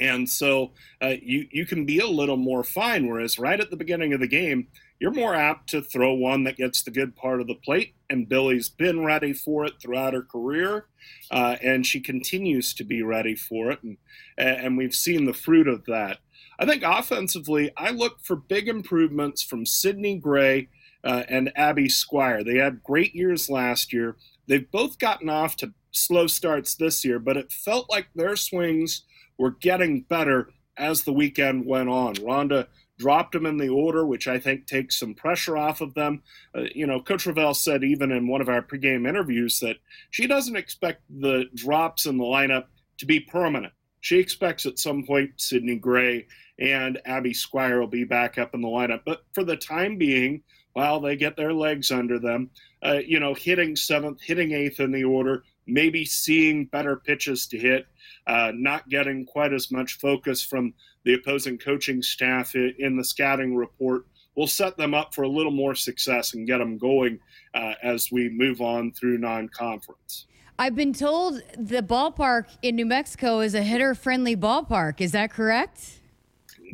And 0.00 0.28
so 0.28 0.72
uh, 1.02 1.14
you, 1.20 1.46
you 1.50 1.66
can 1.66 1.84
be 1.84 1.98
a 1.98 2.06
little 2.06 2.36
more 2.36 2.62
fine. 2.62 3.08
Whereas 3.08 3.38
right 3.38 3.58
at 3.58 3.70
the 3.70 3.76
beginning 3.76 4.12
of 4.12 4.20
the 4.20 4.28
game, 4.28 4.68
you're 5.00 5.10
more 5.10 5.34
apt 5.34 5.70
to 5.70 5.80
throw 5.80 6.12
one 6.12 6.44
that 6.44 6.58
gets 6.58 6.82
the 6.82 6.90
good 6.90 7.16
part 7.16 7.40
of 7.40 7.46
the 7.46 7.54
plate. 7.54 7.94
And 8.10 8.28
Billie's 8.28 8.68
been 8.68 9.04
ready 9.04 9.32
for 9.32 9.64
it 9.64 9.80
throughout 9.80 10.12
her 10.12 10.22
career, 10.22 10.86
uh, 11.30 11.56
and 11.62 11.86
she 11.86 12.00
continues 12.00 12.74
to 12.74 12.84
be 12.84 13.02
ready 13.02 13.34
for 13.34 13.70
it. 13.70 13.82
And, 13.82 13.96
and 14.36 14.76
we've 14.76 14.94
seen 14.94 15.24
the 15.24 15.32
fruit 15.32 15.66
of 15.66 15.86
that. 15.86 16.18
I 16.60 16.66
think 16.66 16.82
offensively, 16.84 17.70
I 17.78 17.90
look 17.90 18.20
for 18.22 18.36
big 18.36 18.68
improvements 18.68 19.42
from 19.42 19.64
Sydney 19.64 20.18
Gray 20.18 20.68
uh, 21.02 21.22
and 21.26 21.50
Abbie 21.56 21.88
Squier. 21.88 22.44
They 22.44 22.58
had 22.58 22.82
great 22.82 23.14
years 23.14 23.48
last 23.48 23.94
year. 23.94 24.16
They've 24.46 24.70
both 24.70 24.98
gotten 24.98 25.30
off 25.30 25.56
to 25.56 25.72
slow 25.90 26.26
starts 26.26 26.74
this 26.74 27.02
year, 27.02 27.18
but 27.18 27.38
it 27.38 27.50
felt 27.50 27.88
like 27.88 28.08
their 28.14 28.36
swings 28.36 29.04
were 29.38 29.52
getting 29.52 30.02
better 30.02 30.50
as 30.76 31.02
the 31.02 31.14
weekend 31.14 31.64
went 31.64 31.88
on. 31.88 32.14
Rhonda 32.16 32.66
dropped 32.98 33.32
them 33.32 33.46
in 33.46 33.56
the 33.56 33.70
order, 33.70 34.04
which 34.04 34.28
I 34.28 34.38
think 34.38 34.66
takes 34.66 34.98
some 34.98 35.14
pressure 35.14 35.56
off 35.56 35.80
of 35.80 35.94
them. 35.94 36.22
Uh, 36.54 36.64
you 36.74 36.86
know, 36.86 37.00
Coach 37.00 37.24
Revelle 37.24 37.56
said 37.56 37.82
even 37.82 38.12
in 38.12 38.28
one 38.28 38.42
of 38.42 38.50
our 38.50 38.60
pregame 38.60 39.08
interviews 39.08 39.60
that 39.60 39.76
she 40.10 40.26
doesn't 40.26 40.56
expect 40.56 41.00
the 41.08 41.46
drops 41.54 42.04
in 42.04 42.18
the 42.18 42.24
lineup 42.24 42.64
to 42.98 43.06
be 43.06 43.18
permanent. 43.18 43.72
She 44.00 44.18
expects 44.18 44.66
at 44.66 44.78
some 44.78 45.04
point 45.04 45.32
Sydney 45.36 45.76
Gray 45.76 46.26
and 46.58 47.00
Abbie 47.04 47.32
Squier 47.32 47.80
will 47.80 47.86
be 47.86 48.04
back 48.04 48.38
up 48.38 48.54
in 48.54 48.60
the 48.60 48.68
lineup. 48.68 49.02
But 49.04 49.24
for 49.32 49.44
the 49.44 49.56
time 49.56 49.96
being, 49.96 50.42
while 50.72 51.00
they 51.00 51.16
get 51.16 51.36
their 51.36 51.52
legs 51.52 51.90
under 51.90 52.18
them, 52.18 52.50
uh, 52.82 53.00
you 53.04 53.18
know, 53.18 53.34
hitting 53.34 53.74
seventh, 53.76 54.20
hitting 54.22 54.52
eighth 54.52 54.80
in 54.80 54.92
the 54.92 55.04
order, 55.04 55.44
maybe 55.66 56.04
seeing 56.04 56.66
better 56.66 56.96
pitches 56.96 57.46
to 57.48 57.58
hit, 57.58 57.86
uh, 58.26 58.52
not 58.54 58.88
getting 58.88 59.24
quite 59.24 59.52
as 59.52 59.70
much 59.70 59.98
focus 59.98 60.42
from 60.42 60.74
the 61.04 61.14
opposing 61.14 61.58
coaching 61.58 62.02
staff 62.02 62.54
in 62.54 62.96
the 62.96 63.04
scouting 63.04 63.56
report 63.56 64.04
will 64.36 64.46
set 64.46 64.76
them 64.76 64.94
up 64.94 65.14
for 65.14 65.22
a 65.22 65.28
little 65.28 65.52
more 65.52 65.74
success 65.74 66.34
and 66.34 66.46
get 66.46 66.58
them 66.58 66.78
going 66.78 67.18
uh, 67.54 67.74
as 67.82 68.12
we 68.12 68.28
move 68.28 68.60
on 68.60 68.92
through 68.92 69.18
non-conference. 69.18 70.26
I've 70.60 70.76
been 70.76 70.92
told 70.92 71.42
the 71.56 71.82
ballpark 71.82 72.44
in 72.60 72.76
New 72.76 72.84
Mexico 72.84 73.40
is 73.40 73.54
a 73.54 73.62
hitter-friendly 73.62 74.36
ballpark. 74.36 75.00
Is 75.00 75.12
that 75.12 75.30
correct? 75.30 76.00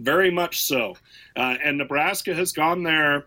very 0.00 0.30
much 0.30 0.62
so. 0.62 0.96
Uh, 1.36 1.56
and 1.62 1.78
Nebraska 1.78 2.34
has 2.34 2.52
gone 2.52 2.82
there 2.82 3.26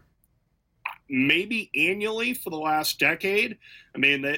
maybe 1.09 1.71
annually 1.75 2.33
for 2.33 2.50
the 2.50 2.57
last 2.57 3.00
decade. 3.00 3.57
I 3.95 3.97
mean, 3.97 4.38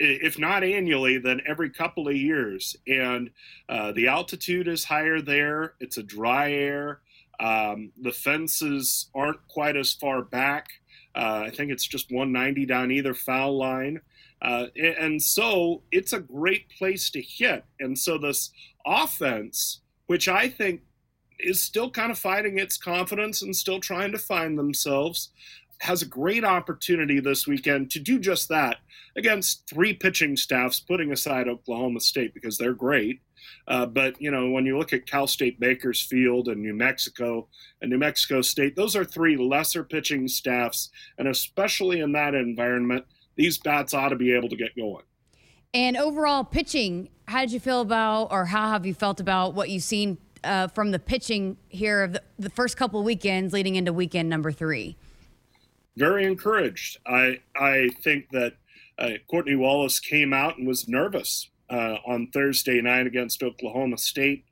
if 0.00 0.38
not 0.38 0.64
annually, 0.64 1.18
then 1.18 1.40
every 1.46 1.70
couple 1.70 2.08
of 2.08 2.16
years. 2.16 2.74
And 2.86 3.30
uh, 3.68 3.92
the 3.92 4.08
altitude 4.08 4.68
is 4.68 4.84
higher 4.84 5.20
there. 5.20 5.74
It's 5.80 5.98
a 5.98 6.02
dry 6.02 6.52
air. 6.52 7.00
Um, 7.40 7.92
the 8.00 8.10
fences 8.10 9.10
aren't 9.14 9.46
quite 9.48 9.76
as 9.76 9.92
far 9.92 10.22
back. 10.22 10.68
Uh, 11.14 11.44
I 11.46 11.50
think 11.50 11.70
it's 11.70 11.86
just 11.86 12.10
190 12.10 12.66
down 12.66 12.90
either 12.90 13.14
foul 13.14 13.56
line. 13.56 14.00
Uh, 14.40 14.66
and 14.76 15.20
so 15.20 15.82
it's 15.90 16.12
a 16.12 16.20
great 16.20 16.68
place 16.70 17.10
to 17.10 17.20
hit. 17.20 17.64
And 17.80 17.98
so 17.98 18.18
this 18.18 18.50
offense, 18.86 19.80
which 20.06 20.28
I 20.28 20.48
think 20.48 20.82
is 21.38 21.60
still 21.60 21.90
kind 21.90 22.10
of 22.10 22.18
fighting 22.18 22.58
its 22.58 22.76
confidence 22.76 23.42
and 23.42 23.54
still 23.54 23.80
trying 23.80 24.12
to 24.12 24.18
find 24.18 24.58
themselves. 24.58 25.30
Has 25.80 26.02
a 26.02 26.06
great 26.06 26.44
opportunity 26.44 27.20
this 27.20 27.46
weekend 27.46 27.92
to 27.92 28.00
do 28.00 28.18
just 28.18 28.48
that 28.48 28.78
against 29.16 29.68
three 29.68 29.94
pitching 29.94 30.36
staffs, 30.36 30.80
putting 30.80 31.12
aside 31.12 31.46
Oklahoma 31.46 32.00
State 32.00 32.34
because 32.34 32.58
they're 32.58 32.74
great. 32.74 33.20
Uh, 33.68 33.86
but 33.86 34.20
you 34.20 34.30
know, 34.30 34.50
when 34.50 34.66
you 34.66 34.76
look 34.76 34.92
at 34.92 35.06
Cal 35.06 35.28
State 35.28 35.60
Bakersfield 35.60 36.48
and 36.48 36.60
New 36.60 36.74
Mexico 36.74 37.48
and 37.80 37.90
New 37.90 37.98
Mexico 37.98 38.42
State, 38.42 38.74
those 38.74 38.96
are 38.96 39.04
three 39.04 39.36
lesser 39.36 39.84
pitching 39.84 40.26
staffs, 40.26 40.90
and 41.18 41.28
especially 41.28 42.00
in 42.00 42.10
that 42.12 42.34
environment, 42.34 43.04
these 43.38 43.56
bats 43.56 43.94
ought 43.94 44.10
to 44.10 44.16
be 44.16 44.34
able 44.34 44.50
to 44.50 44.56
get 44.56 44.76
going. 44.76 45.04
And 45.72 45.96
overall 45.96 46.44
pitching, 46.44 47.08
how 47.26 47.40
did 47.40 47.52
you 47.52 47.60
feel 47.60 47.80
about, 47.80 48.24
or 48.30 48.44
how 48.44 48.68
have 48.68 48.84
you 48.84 48.92
felt 48.92 49.20
about 49.20 49.54
what 49.54 49.70
you've 49.70 49.84
seen 49.84 50.18
uh, 50.44 50.66
from 50.68 50.90
the 50.90 50.98
pitching 50.98 51.56
here 51.68 52.02
of 52.02 52.14
the, 52.14 52.22
the 52.38 52.50
first 52.50 52.76
couple 52.76 53.02
weekends 53.02 53.52
leading 53.54 53.76
into 53.76 53.92
weekend 53.92 54.28
number 54.28 54.50
three? 54.50 54.96
Very 55.96 56.24
encouraged. 56.24 56.98
I 57.06 57.40
I 57.56 57.88
think 58.02 58.30
that 58.30 58.54
uh, 58.98 59.10
Courtney 59.30 59.56
Wallace 59.56 60.00
came 60.00 60.32
out 60.32 60.58
and 60.58 60.66
was 60.66 60.88
nervous 60.88 61.48
uh, 61.70 61.96
on 62.06 62.28
Thursday 62.32 62.80
night 62.80 63.06
against 63.06 63.42
Oklahoma 63.42 63.98
State. 63.98 64.44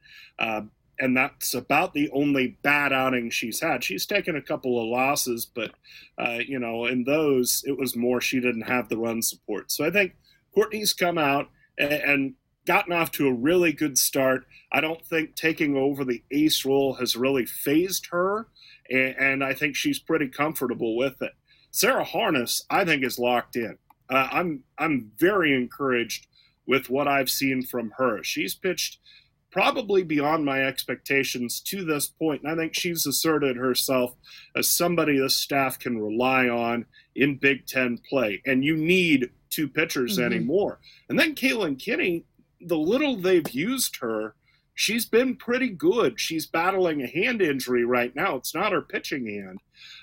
And 0.99 1.17
that's 1.17 1.55
about 1.55 1.93
the 1.93 2.11
only 2.11 2.59
bad 2.63 2.93
outing 2.93 3.31
she's 3.31 3.61
had. 3.61 3.85
She's 3.85 4.07
taken 4.07 4.37
a 4.37 4.43
couple 4.43 4.81
of 4.81 4.89
losses, 4.89 5.47
but 5.47 5.73
uh, 6.19 6.39
you 6.47 6.59
know, 6.59 6.87
in 6.87 7.05
those 7.05 7.63
it 7.67 7.77
was 7.77 7.97
more 7.97 8.21
she 8.21 8.41
didn't 8.41 8.63
have 8.63 8.89
the 8.89 8.97
run 8.97 9.23
support. 9.23 9.71
So 9.71 9.85
I 9.85 9.91
think 9.91 10.15
Courtney's 10.55 10.93
come 10.93 11.19
out 11.19 11.51
and, 11.79 11.93
and 11.93 12.35
gotten 12.67 12.93
off 12.93 13.13
to 13.13 13.29
a 13.29 13.33
really 13.33 13.73
good 13.73 13.99
start. 13.99 14.47
I 14.73 14.81
don't 14.81 15.05
think 15.05 15.37
taking 15.37 15.77
over 15.77 16.05
the 16.05 16.23
ace 16.31 16.65
role 16.65 16.95
has 16.95 17.17
really 17.17 17.47
phased 17.47 18.09
her, 18.11 18.49
and, 18.91 19.15
and 19.19 19.45
I 19.45 19.55
think 19.55 19.77
she's 19.77 19.99
pretty 19.99 20.29
comfortable 20.29 20.97
with 20.97 21.23
it. 21.23 21.33
Sarah 21.71 22.05
Harness, 22.05 22.65
I 22.71 22.85
think, 22.85 23.05
is 23.05 23.19
locked 23.19 23.57
in. 23.57 23.79
Uh, 24.09 24.29
I'm 24.31 24.65
I'm 24.79 25.11
very 25.19 25.55
encouraged 25.55 26.27
with 26.67 26.91
what 26.91 27.07
I've 27.07 27.31
seen 27.31 27.63
from 27.63 27.93
her. 27.99 28.23
She's 28.23 28.55
pitched 28.55 28.99
probably 29.57 30.03
beyond 30.03 30.45
my 30.45 30.61
expectations 30.61 31.61
to 31.63 31.83
this 31.83 32.09
point, 32.09 32.43
and 32.43 32.53
I 32.53 32.55
think 32.55 32.75
she's 32.75 33.07
asserted 33.07 33.57
herself 33.57 34.15
as 34.55 34.69
somebody 34.69 35.19
the 35.19 35.31
staff 35.31 35.79
can 35.79 35.99
rely 35.99 36.47
on 36.47 36.85
in 37.15 37.39
Big 37.39 37.67
Ten 37.67 37.99
play. 38.07 38.43
And 38.45 38.63
you 38.63 38.77
need 38.77 39.31
two 39.49 39.67
pitchers 39.67 40.19
mm-hmm. 40.19 40.31
anymore. 40.31 40.81
And 41.09 41.19
then 41.19 41.35
Kaylin 41.35 41.79
Kinney, 41.79 42.27
the 42.61 42.77
little 42.77 43.17
they've 43.17 43.49
used 43.49 43.97
her, 44.03 44.35
she's 44.75 45.07
been 45.07 45.35
pretty 45.37 45.71
good. 45.71 46.21
She's 46.21 46.47
battling 46.47 47.01
a 47.01 47.07
hand 47.07 47.41
injury 47.41 47.87
right 47.87 48.15
now. 48.15 48.37
It's 48.37 48.55
not 48.55 48.73
her 48.73 48.83
pitching 48.83 49.25
hand, 49.27 49.61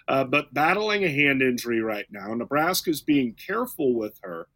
uh, 0.08 0.24
but 0.24 0.52
battling 0.52 1.04
a 1.04 1.10
hand 1.10 1.44
injury 1.44 1.80
right 1.80 2.08
now. 2.10 2.34
Nebraska's 2.34 3.02
being 3.02 3.36
careful 3.36 3.94
with 3.94 4.20
her, 4.24 4.48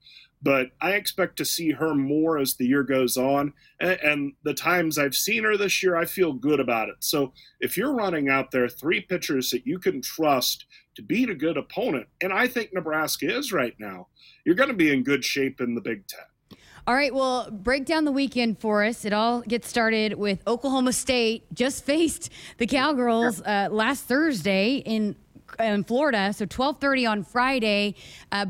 but 0.41 0.72
I 0.79 0.91
expect 0.91 1.38
to 1.38 1.46
see 1.46 1.72
her 1.72 1.96
more 1.96 2.38
as 2.38 2.56
the 2.56 2.67
year 2.67 2.84
goes 2.84 3.17
on. 3.17 3.53
And, 3.79 4.00
and 4.01 4.34
the 4.44 4.53
times 4.53 4.98
I've 4.98 5.15
seen 5.15 5.44
her 5.44 5.58
this 5.58 5.82
year, 5.82 5.96
I 5.96 6.06
feel 6.06 6.34
good 6.34 6.60
about 6.60 6.89
it. 6.89 6.96
So 7.00 7.34
if 7.60 7.77
you're 7.77 7.94
running 7.94 8.29
out 8.29 8.51
there 8.51 8.70
three 8.70 9.01
pitchers 9.01 9.50
that 9.51 9.65
you 9.65 9.79
can 9.79 10.01
trust 10.01 10.65
to 10.96 11.01
beat 11.01 11.29
a 11.29 11.36
good 11.36 11.58
opponent, 11.58 12.08
and 12.22 12.32
I 12.32 12.48
think 12.48 12.74
Nebraska 12.74 13.36
is 13.36 13.51
right 13.51 13.75
now, 13.79 14.08
you're 14.46 14.56
going 14.56 14.70
to 14.70 14.75
be 14.75 14.91
in 14.91 15.03
good 15.03 15.25
shape 15.25 15.60
in 15.60 15.75
the 15.75 15.82
Big 15.82 16.08
Ten. 16.08 16.60
All 16.86 16.96
right, 16.96 17.13
well, 17.13 17.51
break 17.51 17.84
down 17.86 18.06
the 18.06 18.13
weekend 18.13 18.60
for 18.60 18.86
us. 18.86 19.03
It 19.03 19.12
all 19.12 19.41
gets 19.41 19.67
started 19.67 20.13
with 20.13 20.39
Oklahoma 20.48 20.94
State 20.94 21.44
just 21.53 21.84
faced 21.84 22.32
the 22.60 22.65
Cowgirls 22.65 23.41
uh, 23.41 23.67
last 23.70 24.06
Thursday 24.06 24.77
in 24.77 25.17
in 25.60 25.84
Florida. 25.84 26.32
So 26.32 26.46
12:30 26.46 27.10
on 27.10 27.24
Friday. 27.24 27.96
Uh, 28.32 28.48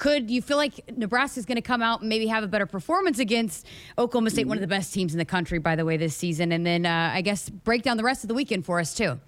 could 0.00 0.30
you 0.30 0.40
feel 0.40 0.56
like 0.56 0.96
Nebraska 0.96 1.38
is 1.38 1.44
going 1.44 1.56
to 1.56 1.62
come 1.62 1.82
out 1.82 2.00
and 2.00 2.08
maybe 2.08 2.26
have 2.26 2.42
a 2.42 2.48
better 2.48 2.64
performance 2.64 3.18
against 3.18 3.66
Oklahoma 3.98 4.30
State, 4.30 4.48
one 4.48 4.56
of 4.56 4.62
the 4.62 4.66
best 4.66 4.94
teams 4.94 5.12
in 5.12 5.18
the 5.18 5.26
country, 5.26 5.58
by 5.58 5.76
the 5.76 5.84
way, 5.84 5.98
this 5.98 6.16
season? 6.16 6.52
And 6.52 6.64
then 6.64 6.86
uh, 6.86 7.10
I 7.12 7.20
guess 7.20 7.50
break 7.50 7.82
down 7.82 7.98
the 7.98 8.02
rest 8.02 8.24
of 8.24 8.28
the 8.28 8.34
weekend 8.34 8.64
for 8.64 8.80
us 8.80 8.94
too. 8.94 9.20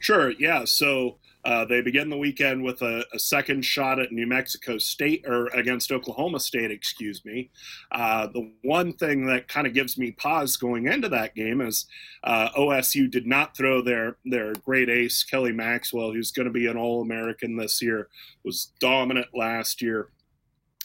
Sure. 0.00 0.32
Yeah. 0.32 0.64
So 0.64 1.18
uh, 1.44 1.64
they 1.64 1.80
begin 1.80 2.10
the 2.10 2.16
weekend 2.16 2.62
with 2.62 2.82
a, 2.82 3.04
a, 3.14 3.18
second 3.18 3.64
shot 3.64 4.00
at 4.00 4.10
New 4.10 4.26
Mexico 4.26 4.76
State 4.76 5.24
or 5.26 5.46
against 5.48 5.92
Oklahoma 5.92 6.40
State, 6.40 6.70
excuse 6.70 7.24
me. 7.24 7.50
Uh, 7.92 8.26
the 8.26 8.52
one 8.62 8.92
thing 8.92 9.26
that 9.26 9.46
kind 9.46 9.66
of 9.66 9.72
gives 9.72 9.96
me 9.96 10.10
pause 10.10 10.56
going 10.56 10.86
into 10.86 11.08
that 11.08 11.34
game 11.34 11.60
is 11.60 11.86
uh, 12.24 12.48
OSU 12.50 13.08
did 13.10 13.26
not 13.26 13.56
throw 13.56 13.80
their 13.80 14.16
their 14.24 14.52
great 14.64 14.90
ace 14.90 15.22
Kelly 15.22 15.52
Maxwell, 15.52 16.12
who's 16.12 16.32
going 16.32 16.46
to 16.46 16.52
be 16.52 16.66
an 16.66 16.76
All 16.76 17.02
American 17.02 17.56
this 17.56 17.80
year, 17.80 18.08
was 18.44 18.72
dominant 18.80 19.28
last 19.32 19.80
year. 19.80 20.10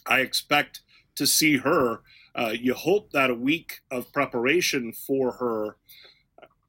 I 0.05 0.19
expect 0.19 0.81
to 1.15 1.25
see 1.25 1.57
her. 1.57 2.01
Uh, 2.35 2.53
you 2.59 2.73
hope 2.73 3.11
that 3.11 3.29
a 3.29 3.35
week 3.35 3.81
of 3.91 4.11
preparation 4.11 4.91
for 4.91 5.31
her 5.33 5.77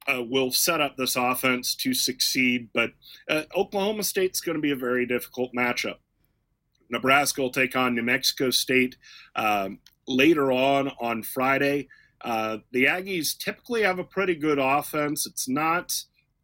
uh, 0.07 0.23
will 0.23 0.51
set 0.51 0.81
up 0.81 0.97
this 0.97 1.17
offense 1.17 1.75
to 1.77 1.95
succeed. 1.95 2.69
But 2.73 2.91
uh, 3.29 3.43
Oklahoma 3.57 4.03
State's 4.03 4.41
going 4.41 4.57
to 4.57 4.63
be 4.63 4.73
a 4.73 4.77
very 4.77 5.07
difficult 5.07 5.51
matchup. 5.57 5.97
Nebraska 6.91 7.41
will 7.41 7.51
take 7.51 7.77
on 7.77 7.95
New 7.95 8.03
Mexico 8.03 8.51
State 8.51 8.97
um, 9.37 9.79
later 10.07 10.53
on 10.53 10.91
on 11.01 11.23
Friday. 11.23 11.89
Uh, 12.21 12.59
the 12.73 12.85
Aggies 12.85 13.37
typically 13.37 13.83
have 13.83 13.99
a 13.99 14.05
pretty 14.05 14.35
good 14.35 14.59
offense. 14.59 15.27
It's 15.27 15.49
not 15.49 15.95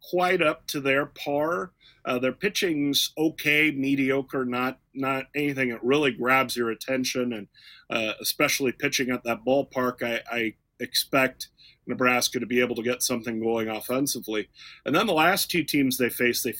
quite 0.09 0.41
up 0.41 0.67
to 0.67 0.79
their 0.79 1.07
par. 1.07 1.71
Uh, 2.03 2.17
their 2.17 2.33
pitching's 2.33 3.13
okay, 3.17 3.71
mediocre, 3.71 4.45
not 4.45 4.79
not 4.93 5.25
anything 5.35 5.69
that 5.69 5.83
really 5.83 6.11
grabs 6.11 6.55
your 6.55 6.71
attention, 6.71 7.33
and 7.33 7.47
uh, 7.89 8.13
especially 8.19 8.71
pitching 8.71 9.11
at 9.11 9.23
that 9.23 9.45
ballpark, 9.45 10.01
I, 10.01 10.21
I 10.31 10.53
expect 10.79 11.49
Nebraska 11.87 12.39
to 12.39 12.45
be 12.45 12.61
able 12.61 12.75
to 12.75 12.83
get 12.83 13.03
something 13.03 13.39
going 13.39 13.67
offensively. 13.69 14.49
And 14.85 14.95
then 14.95 15.07
the 15.07 15.13
last 15.13 15.49
two 15.49 15.63
teams 15.63 15.97
they 15.97 16.09
face, 16.09 16.43
they 16.43 16.53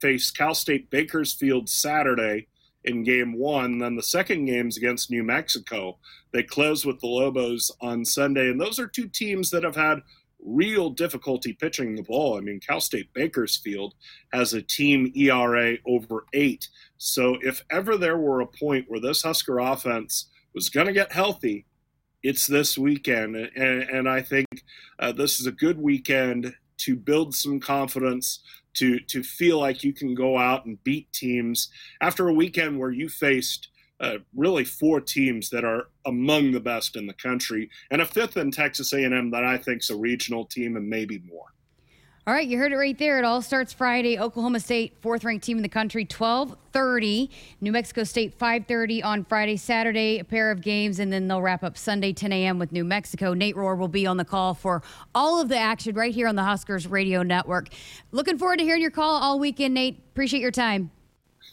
face 0.00 0.30
Cal 0.30 0.54
State 0.54 0.90
Bakersfield 0.90 1.68
Saturday 1.68 2.48
in 2.84 3.02
game 3.02 3.36
one. 3.38 3.78
Then 3.78 3.96
the 3.96 4.02
second 4.02 4.46
game's 4.46 4.76
against 4.76 5.10
New 5.10 5.22
Mexico. 5.22 5.98
They 6.32 6.42
close 6.42 6.84
with 6.84 7.00
the 7.00 7.08
Lobos 7.08 7.70
on 7.80 8.04
Sunday. 8.04 8.50
And 8.50 8.60
those 8.60 8.78
are 8.78 8.86
two 8.86 9.08
teams 9.08 9.50
that 9.50 9.64
have 9.64 9.76
had 9.76 10.00
real 10.44 10.90
difficulty 10.90 11.52
pitching 11.52 11.96
the 11.96 12.02
ball. 12.02 12.38
I 12.38 12.40
mean, 12.40 12.60
Cal 12.60 12.80
State 12.80 13.12
Bakersfield 13.12 13.94
has 14.32 14.54
a 14.54 14.62
team 14.62 15.12
ERA 15.16 15.76
over 15.86 16.24
eight. 16.32 16.68
So 16.98 17.36
if 17.42 17.62
ever 17.70 17.96
there 17.96 18.18
were 18.18 18.40
a 18.40 18.46
point 18.46 18.86
where 18.88 19.00
this 19.00 19.22
Husker 19.22 19.58
offense 19.58 20.28
was 20.54 20.68
going 20.68 20.86
to 20.86 20.92
get 20.92 21.12
healthy, 21.12 21.65
it's 22.26 22.46
this 22.46 22.76
weekend, 22.76 23.36
and, 23.36 23.82
and 23.84 24.08
I 24.08 24.20
think 24.20 24.46
uh, 24.98 25.12
this 25.12 25.38
is 25.38 25.46
a 25.46 25.52
good 25.52 25.80
weekend 25.80 26.52
to 26.78 26.96
build 26.96 27.34
some 27.34 27.60
confidence, 27.60 28.42
to 28.74 28.98
to 28.98 29.22
feel 29.22 29.60
like 29.60 29.84
you 29.84 29.92
can 29.92 30.14
go 30.14 30.36
out 30.36 30.66
and 30.66 30.82
beat 30.82 31.10
teams 31.12 31.70
after 32.00 32.28
a 32.28 32.34
weekend 32.34 32.78
where 32.78 32.90
you 32.90 33.08
faced 33.08 33.68
uh, 34.00 34.18
really 34.34 34.64
four 34.64 35.00
teams 35.00 35.48
that 35.50 35.64
are 35.64 35.88
among 36.04 36.50
the 36.50 36.60
best 36.60 36.96
in 36.96 37.06
the 37.06 37.14
country, 37.14 37.70
and 37.90 38.02
a 38.02 38.06
fifth 38.06 38.36
in 38.36 38.50
Texas 38.50 38.92
A&M 38.92 39.30
that 39.30 39.44
I 39.44 39.56
think 39.56 39.82
is 39.82 39.90
a 39.90 39.96
regional 39.96 40.44
team 40.44 40.76
and 40.76 40.88
maybe 40.88 41.22
more. 41.28 41.54
All 42.28 42.34
right, 42.34 42.48
you 42.48 42.58
heard 42.58 42.72
it 42.72 42.76
right 42.76 42.98
there. 42.98 43.20
It 43.20 43.24
all 43.24 43.40
starts 43.40 43.72
Friday. 43.72 44.18
Oklahoma 44.18 44.58
State, 44.58 44.94
fourth 45.00 45.22
ranked 45.22 45.44
team 45.44 45.58
in 45.58 45.62
the 45.62 45.68
country, 45.68 46.04
12:30. 46.04 47.30
New 47.60 47.70
Mexico 47.70 48.02
State, 48.02 48.36
5:30 48.36 49.00
on 49.00 49.22
Friday. 49.22 49.56
Saturday, 49.56 50.18
a 50.18 50.24
pair 50.24 50.50
of 50.50 50.60
games, 50.60 50.98
and 50.98 51.12
then 51.12 51.28
they'll 51.28 51.40
wrap 51.40 51.62
up 51.62 51.78
Sunday, 51.78 52.12
10 52.12 52.32
a.m. 52.32 52.58
with 52.58 52.72
New 52.72 52.82
Mexico. 52.82 53.32
Nate 53.32 53.54
Rohr 53.54 53.78
will 53.78 53.86
be 53.86 54.08
on 54.08 54.16
the 54.16 54.24
call 54.24 54.54
for 54.54 54.82
all 55.14 55.40
of 55.40 55.48
the 55.48 55.56
action 55.56 55.94
right 55.94 56.12
here 56.12 56.26
on 56.26 56.34
the 56.34 56.42
Huskers 56.42 56.88
Radio 56.88 57.22
Network. 57.22 57.68
Looking 58.10 58.38
forward 58.38 58.58
to 58.58 58.64
hearing 58.64 58.82
your 58.82 58.90
call 58.90 59.22
all 59.22 59.38
weekend, 59.38 59.74
Nate. 59.74 59.96
Appreciate 60.10 60.40
your 60.40 60.50
time. 60.50 60.90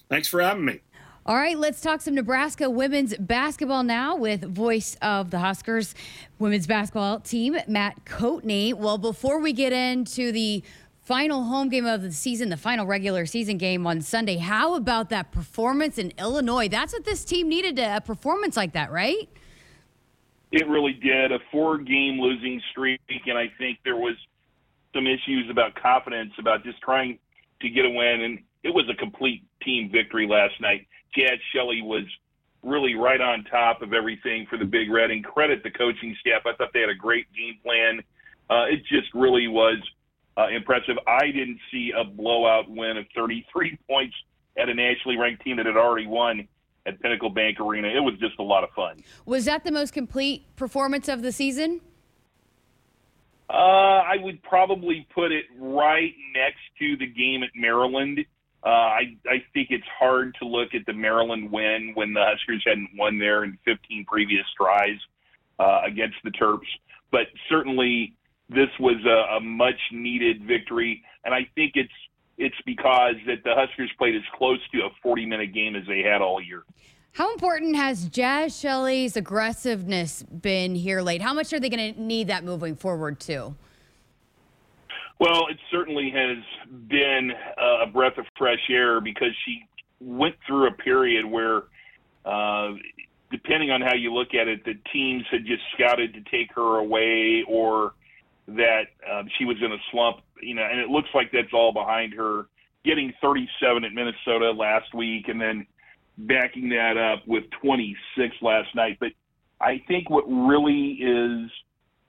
Thanks 0.10 0.28
for 0.28 0.42
having 0.42 0.66
me. 0.66 0.80
All 1.26 1.38
right, 1.38 1.58
let's 1.58 1.80
talk 1.80 2.02
some 2.02 2.16
Nebraska 2.16 2.70
women's 2.70 3.16
basketball 3.16 3.84
now 3.84 4.14
with 4.14 4.44
voice 4.44 4.98
of 5.02 5.32
the 5.32 5.40
Huskers 5.40 5.96
women's 6.38 6.68
basketball 6.68 7.22
team, 7.22 7.56
Matt 7.66 8.04
Coatney. 8.04 8.74
Well, 8.74 8.98
before 8.98 9.40
we 9.40 9.54
get 9.54 9.72
into 9.72 10.34
the 10.34 10.62
final 11.00 11.46
home 11.46 11.70
game 11.70 11.86
of 11.86 12.02
the 12.02 12.12
season, 12.12 12.50
the 12.50 12.58
final 12.58 12.86
regular 12.86 13.26
season 13.26 13.58
game 13.58 13.88
on 13.88 14.02
Sunday, 14.02 14.36
how 14.36 14.76
about 14.76 15.08
that 15.12 15.32
performance 15.32 15.98
in 15.98 16.12
Illinois? 16.20 16.68
That's 16.68 16.92
what 16.92 17.06
this 17.06 17.24
team 17.24 17.48
needed 17.48 17.80
a 17.80 18.02
performance 18.02 18.58
like 18.58 18.74
that, 18.74 18.92
right? 18.92 19.30
It 20.52 20.68
really 20.68 20.92
did. 20.92 21.32
A 21.32 21.40
four 21.54 21.78
game 21.78 22.20
losing 22.20 22.62
streak, 22.72 23.00
and 23.26 23.38
I 23.38 23.50
think 23.58 23.80
there 23.86 23.96
was 23.96 24.16
some 24.94 25.08
issues 25.08 25.50
about 25.50 25.74
confidence 25.76 26.34
about 26.38 26.66
just 26.66 26.82
trying 26.82 27.18
to 27.62 27.70
get 27.70 27.86
a 27.86 27.90
win, 27.90 28.24
and 28.24 28.40
it 28.64 28.74
was 28.74 28.90
a 28.90 28.96
complete 28.96 29.42
team 29.64 29.90
victory 29.90 30.28
last 30.28 30.60
night. 30.60 30.86
Jaz 31.18 31.40
Shelley 31.54 31.82
was 31.82 32.04
really 32.64 32.96
right 32.96 33.22
on 33.22 33.44
top 33.46 33.82
of 33.82 33.94
everything 33.94 34.48
for 34.50 34.58
the 34.58 34.66
Big 34.66 34.90
Red. 34.90 35.12
And 35.12 35.24
credit 35.24 35.64
the 35.64 35.72
coaching 35.72 36.16
staff. 36.20 36.44
I 36.46 36.54
thought 36.56 36.70
they 36.74 36.82
had 36.82 36.90
a 36.90 36.96
great 36.96 37.28
game 37.34 37.60
plan. 37.64 38.02
Uh, 38.50 38.66
it 38.66 38.80
just 38.86 39.14
really 39.14 39.48
was 39.48 39.78
uh, 40.38 40.48
impressive. 40.48 40.96
I 41.08 41.28
didn't 41.28 41.60
see 41.72 41.92
a 41.96 42.04
blowout 42.04 42.70
win 42.70 42.98
of 42.98 43.06
33 43.16 43.78
points 43.90 44.16
at 44.58 44.70
a 44.70 44.74
nationally 44.74 45.18
ranked 45.18 45.44
team 45.44 45.58
that 45.58 45.66
had 45.66 45.78
already 45.78 46.08
won 46.08 46.48
at 46.86 47.00
Pinnacle 47.02 47.30
Bank 47.30 47.60
Arena. 47.60 47.88
It 47.88 48.02
was 48.02 48.16
just 48.20 48.38
a 48.40 48.44
lot 48.44 48.64
of 48.64 48.70
fun. 48.72 49.04
Was 49.26 49.46
that 49.46 49.64
the 49.64 49.72
most 49.72 49.94
complete 49.94 50.56
performance 50.56 51.08
of 51.08 51.22
the 51.22 51.32
season? 51.32 51.82
Uh, 53.50 53.56
I 53.56 54.18
would 54.20 54.42
probably 54.44 55.08
put 55.14 55.32
it 55.32 55.46
right 55.60 56.14
next 56.34 56.62
to 56.80 56.98
the 56.98 57.06
game 57.06 57.44
at 57.44 57.50
Maryland. 57.56 58.26
Uh, 58.66 58.70
I, 58.70 59.18
I 59.28 59.44
think 59.54 59.70
it's 59.72 59.88
hard 60.00 60.36
to 60.40 60.48
look 60.48 60.74
at 60.74 60.86
the 60.86 60.94
Maryland 60.94 61.52
win 61.52 61.92
when 61.96 62.14
the 62.14 62.24
Huskers 62.24 62.64
hadn't 62.66 62.92
won 62.98 63.20
there 63.20 63.44
in 63.44 63.58
15 63.66 64.06
previous 64.06 64.46
tries 64.56 64.98
uh, 65.60 65.82
against 65.86 66.16
the 66.24 66.32
Terps. 66.32 66.68
But 67.12 67.28
certainly, 67.50 68.16
this 68.50 68.70
was 68.80 69.04
a, 69.06 69.36
a 69.36 69.40
much 69.42 69.80
needed 69.92 70.46
victory, 70.46 71.04
and 71.26 71.34
I 71.34 71.48
think 71.56 71.74
it's 71.76 71.92
it's 72.38 72.56
because 72.66 73.16
that 73.28 73.44
the 73.44 73.54
Huskers 73.54 73.92
played 73.98 74.16
as 74.16 74.24
close 74.36 74.60
to 74.74 74.80
a 74.80 74.90
40 75.04 75.26
minute 75.26 75.54
game 75.54 75.76
as 75.76 75.86
they 75.88 76.00
had 76.00 76.22
all 76.22 76.42
year. 76.42 76.64
How 77.12 77.32
important 77.32 77.76
has 77.76 78.10
Jaz 78.10 78.60
Shelley's 78.60 79.16
aggressiveness 79.16 80.24
been 80.24 80.74
here 80.74 81.02
late? 81.02 81.22
How 81.22 81.34
much 81.34 81.54
are 81.54 81.60
they 81.60 81.70
going 81.70 81.94
to 81.94 82.02
need 82.02 82.28
that 82.28 82.44
moving 82.44 82.76
forward 82.76 83.20
too? 83.20 83.56
Well, 85.20 85.48
it 85.50 85.58
certainly 85.72 86.12
has 86.12 86.38
been 86.88 87.32
a 87.82 87.88
breath 87.88 88.18
of 88.18 88.26
fresh 88.38 88.70
air 88.70 89.00
because 89.00 89.32
she 89.46 89.66
went 90.00 90.36
through 90.46 90.68
a 90.68 90.72
period 90.72 91.26
where, 91.26 91.64
uh, 92.26 92.74
depending 93.32 93.72
on 93.72 93.82
how 93.82 93.94
you 93.94 94.14
look 94.14 94.34
at 94.34 94.48
it, 94.48 94.66
the 94.66 94.74
teams 94.92 95.24
had 95.32 95.46
just 95.46 95.62
scouted 95.74 96.14
to 96.14 96.22
take 96.30 96.54
her 96.56 96.78
away 96.78 97.44
or 97.48 97.94
that 98.48 98.88
um, 99.10 99.28
she 99.38 99.46
was 99.46 99.58
in 99.64 99.72
a 99.72 99.78
slump, 99.92 100.18
you 100.42 100.56
know, 100.56 100.68
and 100.70 100.80
it 100.80 100.90
looks 100.90 101.10
like 101.14 101.32
that's 101.32 101.54
all 101.54 101.72
behind 101.72 102.14
her. 102.14 102.48
Getting 102.84 103.14
37 103.22 103.86
at 103.86 103.94
Minnesota 103.94 104.52
last 104.52 104.94
week 104.94 105.30
and 105.30 105.40
then 105.40 105.66
backing 106.18 106.70
that 106.70 106.98
up 106.98 107.26
with 107.26 107.46
26 107.62 108.36
last 108.42 108.76
night. 108.76 108.98
But 109.00 109.12
I 109.62 109.82
think 109.88 110.10
what 110.10 110.26
really 110.28 110.98
is 111.00 111.50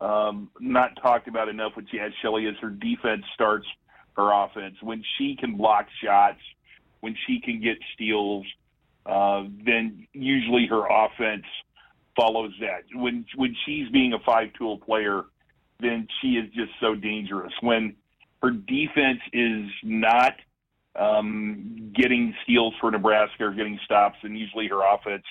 um, 0.04 0.50
not 0.60 0.90
talked 1.00 1.28
about 1.28 1.48
enough 1.48 1.72
with 1.76 1.86
Jaz 1.88 2.10
Shelley 2.20 2.44
is 2.44 2.56
her 2.60 2.68
defense 2.68 3.24
starts 3.32 3.66
her 4.16 4.30
offense. 4.32 4.76
When 4.82 5.02
she 5.16 5.34
can 5.34 5.56
block 5.56 5.86
shots, 6.02 6.40
when 7.00 7.16
she 7.26 7.40
can 7.40 7.60
get 7.60 7.78
steals, 7.94 8.44
uh, 9.06 9.44
then 9.64 10.06
usually 10.12 10.66
her 10.66 10.86
offense 10.86 11.44
follows 12.16 12.52
that. 12.60 12.84
When 12.94 13.24
when 13.36 13.56
she's 13.64 13.88
being 13.88 14.12
a 14.12 14.18
five 14.18 14.52
tool 14.58 14.78
player, 14.78 15.24
then 15.80 16.06
she 16.20 16.32
is 16.32 16.52
just 16.52 16.72
so 16.80 16.94
dangerous. 16.94 17.52
When 17.60 17.96
her 18.42 18.50
defense 18.50 19.20
is 19.32 19.70
not 19.82 20.34
um, 20.96 21.92
getting 21.94 22.34
steals 22.42 22.74
for 22.78 22.90
Nebraska 22.90 23.44
or 23.44 23.52
getting 23.52 23.80
stops, 23.84 24.18
and 24.22 24.38
usually 24.38 24.68
her 24.68 24.82
offense 24.94 25.24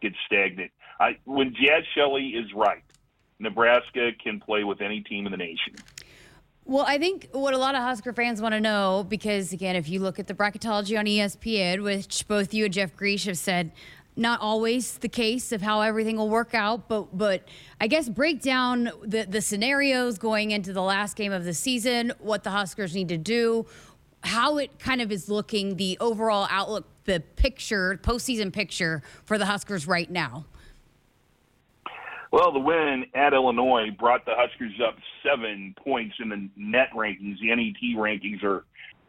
gets 0.00 0.16
stagnant. 0.26 0.70
I, 1.00 1.16
when 1.24 1.52
Jaz 1.54 1.82
Shelley 1.94 2.28
is 2.28 2.46
right, 2.54 2.82
Nebraska 3.40 4.10
can 4.22 4.38
play 4.38 4.64
with 4.64 4.80
any 4.80 5.00
team 5.00 5.26
in 5.26 5.32
the 5.32 5.38
nation. 5.38 5.74
Well, 6.64 6.84
I 6.86 6.98
think 6.98 7.28
what 7.32 7.54
a 7.54 7.58
lot 7.58 7.74
of 7.74 7.82
Husker 7.82 8.12
fans 8.12 8.40
want 8.40 8.52
to 8.52 8.60
know, 8.60 9.04
because 9.08 9.52
again, 9.52 9.74
if 9.74 9.88
you 9.88 9.98
look 9.98 10.20
at 10.20 10.28
the 10.28 10.34
bracketology 10.34 10.96
on 10.96 11.06
ESPN, 11.06 11.82
which 11.82 12.28
both 12.28 12.54
you 12.54 12.66
and 12.66 12.72
Jeff 12.72 12.94
Griesch 12.94 13.26
have 13.26 13.38
said, 13.38 13.72
not 14.14 14.40
always 14.40 14.98
the 14.98 15.08
case 15.08 15.50
of 15.50 15.62
how 15.62 15.80
everything 15.80 16.16
will 16.16 16.28
work 16.28 16.54
out, 16.54 16.88
but 16.88 17.16
but 17.16 17.48
I 17.80 17.86
guess 17.86 18.08
break 18.08 18.42
down 18.42 18.90
the 19.02 19.24
the 19.24 19.40
scenarios 19.40 20.18
going 20.18 20.50
into 20.50 20.72
the 20.72 20.82
last 20.82 21.16
game 21.16 21.32
of 21.32 21.44
the 21.44 21.54
season, 21.54 22.12
what 22.18 22.44
the 22.44 22.50
Huskers 22.50 22.94
need 22.94 23.08
to 23.08 23.18
do, 23.18 23.66
how 24.22 24.58
it 24.58 24.78
kind 24.78 25.00
of 25.00 25.10
is 25.10 25.28
looking, 25.28 25.76
the 25.76 25.96
overall 26.00 26.46
outlook, 26.50 26.86
the 27.04 27.20
picture, 27.36 27.98
postseason 28.02 28.52
picture 28.52 29.02
for 29.24 29.38
the 29.38 29.46
Huskers 29.46 29.86
right 29.86 30.10
now. 30.10 30.44
Well, 32.32 32.52
the 32.52 32.60
win 32.60 33.06
at 33.14 33.32
Illinois 33.32 33.90
brought 33.98 34.24
the 34.24 34.34
Huskers 34.36 34.80
up 34.86 34.96
seven 35.24 35.74
points 35.82 36.14
in 36.20 36.28
the 36.28 36.48
net 36.56 36.90
rankings. 36.94 37.40
The 37.40 37.48
NET 37.48 37.96
rankings 37.96 38.44
are 38.44 38.64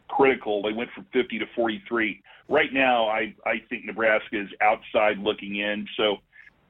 critical. 0.08 0.64
They 0.64 0.74
went 0.74 0.90
from 0.92 1.06
50 1.14 1.40
to 1.40 1.46
43. 1.56 2.22
Right 2.50 2.74
now, 2.74 3.08
I, 3.08 3.36
I 3.46 3.62
think 3.70 3.86
Nebraska 3.86 4.42
is 4.42 4.50
outside 4.60 5.20
looking 5.20 5.58
in. 5.58 5.88
So, 5.98 6.18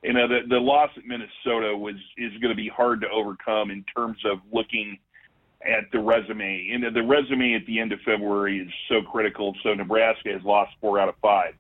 you 0.03 0.13
know, 0.13 0.27
the, 0.27 0.41
the 0.49 0.59
loss 0.59 0.89
at 0.97 1.05
Minnesota 1.05 1.75
was 1.75 1.95
is 2.17 2.31
going 2.41 2.49
to 2.49 2.55
be 2.55 2.67
hard 2.67 3.01
to 3.01 3.09
overcome 3.09 3.71
in 3.71 3.85
terms 3.95 4.17
of 4.25 4.39
looking 4.51 4.99
at 5.63 5.89
the 5.93 5.99
resume. 5.99 6.69
And 6.73 6.83
the 6.93 7.03
resume 7.03 7.53
at 7.53 7.65
the 7.65 7.79
end 7.79 7.93
of 7.93 7.99
February 8.01 8.59
is 8.59 8.71
so 8.89 9.01
critical. 9.09 9.55
So 9.63 9.73
Nebraska 9.73 10.33
has 10.33 10.43
lost 10.43 10.71
four 10.81 10.99
out 10.99 11.07
of 11.07 11.15
five. 11.21 11.53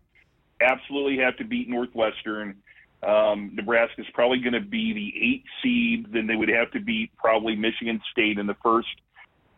Absolutely 0.59 1.17
have 1.23 1.37
to 1.37 1.45
beat 1.45 1.69
Northwestern 1.69 2.57
um, 3.03 3.51
Nebraska 3.53 4.01
is 4.01 4.07
probably 4.13 4.39
going 4.39 4.53
to 4.53 4.61
be 4.61 4.93
the 4.93 5.13
eight 5.19 5.43
seed. 5.61 6.07
Then 6.13 6.27
they 6.27 6.35
would 6.35 6.49
have 6.49 6.71
to 6.71 6.79
beat 6.79 7.11
probably 7.17 7.55
Michigan 7.55 8.01
State 8.11 8.37
in 8.37 8.45
the 8.45 8.55
first 8.63 8.89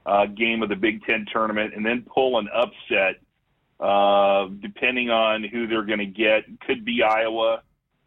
uh, 0.06 0.28
game 0.28 0.64
of 0.64 0.70
the 0.70 0.76
Big 0.76 1.04
Ten 1.04 1.26
tournament, 1.32 1.74
and 1.76 1.86
then 1.86 2.06
pull 2.14 2.40
an 2.40 2.48
upset. 2.54 3.22
Uh, 3.80 4.48
depending 4.62 5.10
on 5.10 5.44
who 5.44 5.68
they're 5.68 5.84
going 5.84 6.00
to 6.00 6.06
get, 6.06 6.46
could 6.66 6.86
be 6.86 7.04
Iowa, 7.04 7.64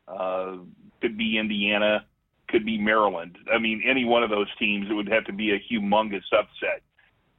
uh, 0.09 0.57
could 1.03 1.19
be 1.19 1.37
Indiana, 1.39 2.07
could 2.49 2.65
be 2.65 2.79
Maryland. 2.79 3.37
I 3.53 3.59
mean, 3.59 3.83
any 3.87 4.05
one 4.05 4.23
of 4.23 4.31
those 4.31 4.47
teams, 4.59 4.87
it 4.89 4.95
would 4.95 5.09
have 5.09 5.25
to 5.25 5.33
be 5.33 5.53
a 5.53 5.59
humongous 5.59 6.23
upset. 6.33 6.83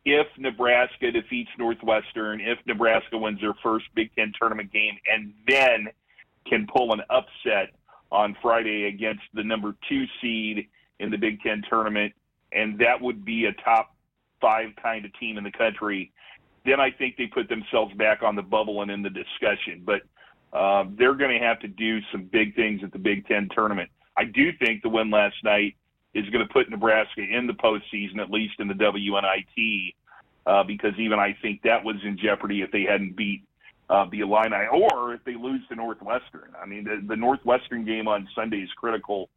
If 0.06 0.28
Nebraska 0.38 1.12
defeats 1.12 1.50
Northwestern, 1.58 2.40
if 2.42 2.60
Nebraska 2.68 3.18
wins 3.18 3.42
their 3.42 3.56
first 3.64 3.86
Big 3.96 4.14
Ten 4.16 4.32
tournament 4.40 4.72
game, 4.72 4.98
and 5.12 5.34
then 5.48 5.88
can 6.46 6.68
pull 6.68 6.94
an 6.94 7.02
upset 7.10 7.74
on 8.12 8.36
Friday 8.42 8.86
against 8.86 9.24
the 9.34 9.44
number 9.44 9.76
two 9.90 10.06
seed 10.22 10.68
in 11.00 11.12
the 11.12 11.18
Big 11.18 11.42
Ten 11.42 11.62
tournament, 11.70 12.14
and 12.52 12.80
that 12.80 13.02
would 13.02 13.26
be 13.26 13.46
a 13.46 13.54
top 13.64 13.96
five 14.42 14.70
kind 14.82 15.06
of 15.06 15.12
team 15.20 15.38
in 15.38 15.44
the 15.44 15.52
country, 15.52 16.12
then 16.66 16.80
I 16.80 16.92
think 16.92 17.18
they 17.18 17.28
put 17.28 17.50
themselves 17.50 17.94
back 17.96 18.24
on 18.24 18.36
the 18.36 18.42
bubble 18.42 18.82
and 18.82 18.92
in 18.92 19.02
the 19.02 19.10
discussion. 19.10 19.84
But 19.86 20.02
uh, 20.54 20.86
they're 20.98 21.16
going 21.16 21.38
to 21.38 21.46
have 21.46 21.60
to 21.62 21.68
do 21.68 22.00
some 22.12 22.24
big 22.24 22.56
things 22.56 22.82
at 22.84 22.92
the 22.92 23.00
Big 23.00 23.28
Ten 23.28 23.50
tournament. 23.54 23.90
I 24.16 24.26
do 24.26 24.52
think 24.60 24.82
the 24.82 24.90
win 24.90 25.12
last 25.12 25.36
night 25.44 25.76
is 26.14 26.28
going 26.30 26.46
to 26.46 26.52
put 26.52 26.70
Nebraska 26.70 27.22
in 27.22 27.48
the 27.48 27.54
postseason, 27.54 28.20
at 28.20 28.32
least 28.32 28.56
in 28.60 28.68
the 28.68 28.74
WNIT, 28.74 29.94
uh, 30.46 30.64
because 30.64 30.94
even 30.98 31.20
I 31.20 31.38
think 31.42 31.62
that 31.64 31.84
was 31.84 31.98
in 32.04 32.18
jeopardy 32.18 32.62
if 32.62 32.72
they 32.72 32.84
hadn't 32.84 33.16
beat 33.16 33.44
uh, 33.90 34.06
the 34.12 34.20
Illini, 34.20 34.68
or 34.72 35.14
if 35.14 35.24
they 35.24 35.36
lose 35.36 35.62
to 35.70 35.76
Northwestern. 35.76 36.54
I 36.62 36.66
mean, 36.66 36.84
the, 36.84 37.02
the 37.08 37.16
Northwestern 37.16 37.86
game 37.86 38.08
on 38.08 38.28
Sunday 38.36 38.58
is 38.58 38.70
critical 38.76 39.30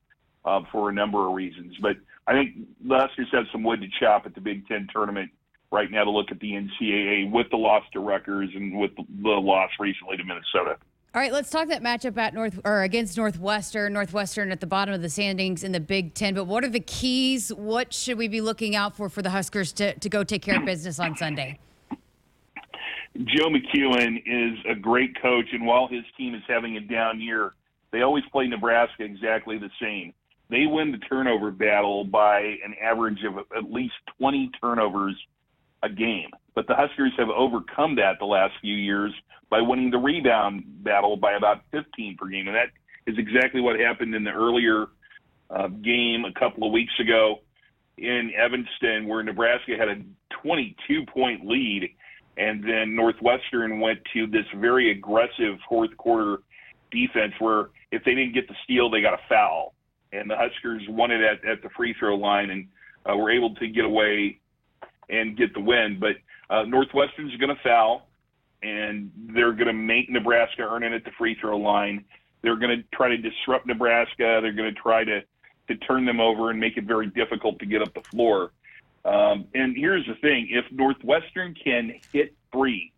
uh, 0.45 0.61
for 0.73 0.91
a 0.91 0.93
number 0.93 1.27
of 1.27 1.35
reasons. 1.35 1.77
But 1.81 1.97
I 2.27 2.33
think 2.33 2.57
the 2.87 2.97
Huskers 2.97 3.29
have 3.33 3.45
some 3.53 3.63
wood 3.63 3.81
to 3.81 3.89
chop 4.01 4.27
at 4.27 4.35
the 4.35 4.41
Big 4.41 4.67
Ten 4.67 4.89
tournament 4.93 5.31
right 5.71 5.91
now 5.91 6.05
to 6.05 6.11
look 6.11 6.31
at 6.31 6.41
the 6.41 6.53
NCAA 6.53 7.31
with 7.31 7.49
the 7.51 7.57
loss 7.57 7.85
to 7.93 8.01
Rutgers 8.01 8.51
and 8.55 8.77
with 8.77 8.91
the, 8.97 9.31
loss 9.31 9.71
recently 9.79 10.17
to 10.17 10.25
Minnesota. 10.25 10.77
All 11.13 11.21
right, 11.21 11.33
let's 11.33 11.51
talk 11.51 11.69
that 11.69 11.83
matchup 11.83 12.17
at 12.19 12.35
North 12.35 12.61
or 12.65 12.83
against 12.83 13.17
Northwestern. 13.17 13.93
Northwestern 13.93 14.53
at 14.53 14.61
the 14.61 14.67
bottom 14.67 14.95
of 14.95 15.03
the 15.03 15.09
standings 15.09 15.65
in 15.65 15.73
the 15.73 15.81
Big 15.81 16.15
Ten. 16.15 16.35
But 16.35 16.45
what 16.45 16.65
are 16.65 16.69
the 16.69 16.81
keys? 16.81 17.53
What 17.53 17.93
should 17.93 18.17
we 18.17 18.29
be 18.29 18.41
looking 18.41 18.77
out 18.77 18.97
for 18.97 19.09
for 19.09 19.23
the 19.23 19.31
Huskers 19.31 19.73
to, 19.75 19.99
to 19.99 20.09
go 20.09 20.23
take 20.23 20.43
care 20.43 20.59
of 20.59 20.65
business 20.65 21.01
on 21.01 21.17
Sunday? 21.17 21.59
Joe 23.17 23.49
McKeown 23.49 24.23
is 24.25 24.59
a 24.69 24.75
great 24.75 25.21
coach, 25.21 25.47
and 25.53 25.67
while 25.67 25.89
his 25.89 26.05
team 26.17 26.35
is 26.35 26.43
having 26.49 26.77
a 26.77 26.81
down 26.81 27.21
year, 27.21 27.55
they 27.91 28.03
always 28.03 28.25
play 28.31 28.47
Nebraska 28.47 29.03
exactly 29.03 29.59
the 29.59 29.71
same. 29.81 30.15
They 30.49 30.67
win 30.67 30.93
the 30.93 30.99
turnover 30.99 31.51
battle 31.51 32.05
by 32.05 32.41
an 32.65 32.75
average 32.83 33.23
of 33.25 33.39
at 33.57 33.71
least 33.71 33.95
20 34.19 34.51
turnovers 34.61 35.17
a 35.83 35.89
game. 35.89 36.31
But 36.55 36.67
the 36.67 36.75
Huskers 36.75 37.13
have 37.19 37.29
overcome 37.31 37.97
that 37.97 38.19
the 38.19 38.27
last 38.27 38.55
few 38.61 38.75
years 38.75 39.13
by 39.49 39.61
winning 39.61 39.91
the 39.91 39.99
rebound 39.99 40.65
battle 40.85 41.17
by 41.17 41.33
about 41.33 41.63
15 41.73 42.17
per 42.17 42.27
game. 42.27 42.49
And 42.49 42.57
that 42.57 42.69
is 43.07 43.17
exactly 43.19 43.61
what 43.61 43.79
happened 43.79 44.15
in 44.15 44.25
the 44.25 44.31
earlier 44.31 44.87
uh, 45.51 45.69
game 45.69 46.25
a 46.25 46.33
couple 46.39 46.67
of 46.67 46.73
weeks 46.73 46.93
ago 47.01 47.41
in 47.97 48.33
Evanston, 48.37 49.07
where 49.07 49.23
Nebraska 49.23 49.73
had 49.77 49.89
a 49.89 49.97
22 50.43 51.07
point 51.07 51.47
lead 51.47 51.91
and 52.41 52.65
then 52.65 52.97
Northwestern 52.97 53.81
went 53.81 54.01
to 54.15 54.27
this 54.27 54.47
very 54.57 54.91
aggressive 54.91 55.59
fourth 55.69 55.95
quarter 55.99 56.39
defense 56.91 57.35
where 57.39 57.69
if 57.93 58.03
they 58.05 58.15
didn't 58.15 58.33
get 58.33 58.49
the 58.49 58.55
steal, 58.65 58.89
they 58.89 59.03
got 59.03 59.13
a 59.13 59.21
foul. 59.29 59.75
And 60.13 60.29
the 60.29 60.37
Huskers 60.37 60.83
won 60.89 61.11
it 61.11 61.21
at, 61.21 61.45
at 61.45 61.63
the 61.63 61.69
free 61.77 61.95
throw 61.99 62.17
line 62.17 62.49
and 62.49 62.67
uh, 63.09 63.15
were 63.15 63.31
able 63.31 63.55
to 63.57 63.69
get 63.69 63.85
away 63.85 64.41
and 65.11 65.37
get 65.37 65.53
the 65.53 65.61
win. 65.61 65.99
But 66.01 66.17
uh, 66.49 66.65
Northwestern's 66.65 67.37
going 67.37 67.55
to 67.55 67.63
foul, 67.63 68.09
and 68.63 69.13
they're 69.35 69.53
going 69.53 69.67
to 69.67 69.75
make 69.75 70.09
Nebraska 70.09 70.63
earn 70.63 70.83
it 70.83 70.93
at 70.93 71.05
the 71.05 71.13
free 71.19 71.37
throw 71.39 71.59
line. 71.59 72.07
They're 72.43 72.57
going 72.57 72.75
to 72.75 72.97
try 72.97 73.09
to 73.09 73.19
disrupt 73.19 73.67
Nebraska. 73.67 74.41
They're 74.41 74.53
going 74.53 74.75
to 74.75 74.81
try 74.81 75.05
to 75.05 75.21
to 75.69 75.77
turn 75.77 76.05
them 76.05 76.19
over 76.19 76.51
and 76.51 76.59
make 76.59 76.77
it 76.77 76.85
very 76.85 77.07
difficult 77.07 77.61
to 77.61 77.67
get 77.67 77.81
up 77.81 77.95
the 77.95 78.03
floor. 78.11 78.51
Um, 79.05 79.47
and 79.55 79.77
here's 79.77 80.07
the 80.07 80.15
thing: 80.17 80.49
if 80.51 80.65
Northwestern 80.71 81.55
can 81.55 81.95
hit 82.13 82.35
threes, 82.53 82.93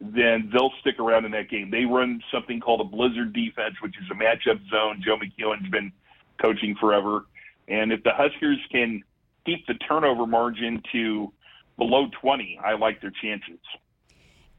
then 0.00 0.50
they'll 0.52 0.72
stick 0.80 0.98
around 0.98 1.24
in 1.24 1.32
that 1.32 1.48
game. 1.48 1.70
They 1.70 1.84
run 1.84 2.22
something 2.32 2.60
called 2.60 2.80
a 2.80 2.84
blizzard 2.84 3.32
defense, 3.32 3.74
which 3.80 3.94
is 3.98 4.10
a 4.10 4.14
matchup 4.14 4.60
zone. 4.70 5.02
Joe 5.04 5.16
McKeown's 5.16 5.68
been 5.70 5.92
coaching 6.40 6.76
forever, 6.76 7.26
and 7.68 7.92
if 7.92 8.02
the 8.02 8.12
Huskers 8.12 8.58
can 8.70 9.02
keep 9.44 9.66
the 9.66 9.74
turnover 9.74 10.26
margin 10.26 10.82
to 10.92 11.32
below 11.78 12.08
20, 12.20 12.58
I 12.64 12.74
like 12.74 13.00
their 13.00 13.12
chances. 13.22 13.58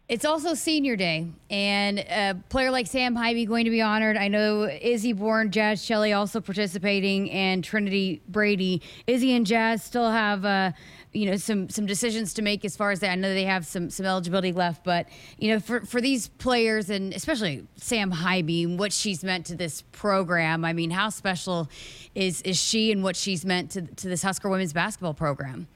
It's 0.10 0.24
also 0.24 0.54
senior 0.54 0.96
day, 0.96 1.28
and 1.50 2.00
a 2.00 2.42
player 2.48 2.72
like 2.72 2.88
Sam 2.88 3.14
Haiby 3.14 3.46
going 3.46 3.66
to 3.66 3.70
be 3.70 3.82
honored. 3.82 4.16
I 4.16 4.30
know 4.30 4.64
Izzy 4.64 5.12
Bourne, 5.12 5.52
Jaz 5.52 5.86
Shelley 5.86 6.14
also 6.14 6.40
participating, 6.40 7.30
and 7.30 7.62
Trinity 7.62 8.22
Brady. 8.30 8.82
Izzy 9.06 9.34
and 9.34 9.46
Jaz 9.46 9.82
still 9.82 10.10
have, 10.10 10.46
uh, 10.46 10.72
you 11.12 11.30
know, 11.30 11.36
some 11.36 11.68
some 11.68 11.86
decisions 11.86 12.34
to 12.36 12.42
make 12.42 12.64
as 12.64 12.78
far 12.78 12.92
as 12.92 13.02
that. 13.02 13.12
I 13.12 13.16
know 13.16 13.34
they 13.34 13.44
have 13.44 13.66
some 13.66 13.90
some 13.90 14.06
eligibility 14.06 14.54
left, 14.54 14.86
but 14.86 15.10
you 15.40 15.52
know, 15.52 15.60
for 15.60 15.82
for 15.82 16.00
these 16.00 16.30
players 16.30 16.90
and 16.90 17.14
especially 17.14 17.68
Sam 17.76 18.10
Haiby, 18.14 18.78
what 18.78 18.94
she's 18.94 19.26
meant 19.26 19.46
to 19.48 19.58
this 19.58 19.82
program. 19.92 20.64
I 20.64 20.72
mean, 20.72 20.92
how 20.92 21.10
special 21.10 21.70
is 22.16 22.42
is 22.44 22.56
she 22.56 22.94
and 22.94 23.04
what 23.04 23.18
she's 23.18 23.44
meant 23.44 23.72
to 23.72 23.82
to 23.82 24.08
this 24.08 24.24
Husker 24.24 24.48
women's 24.48 24.72
basketball 24.72 25.16
program? 25.16 25.68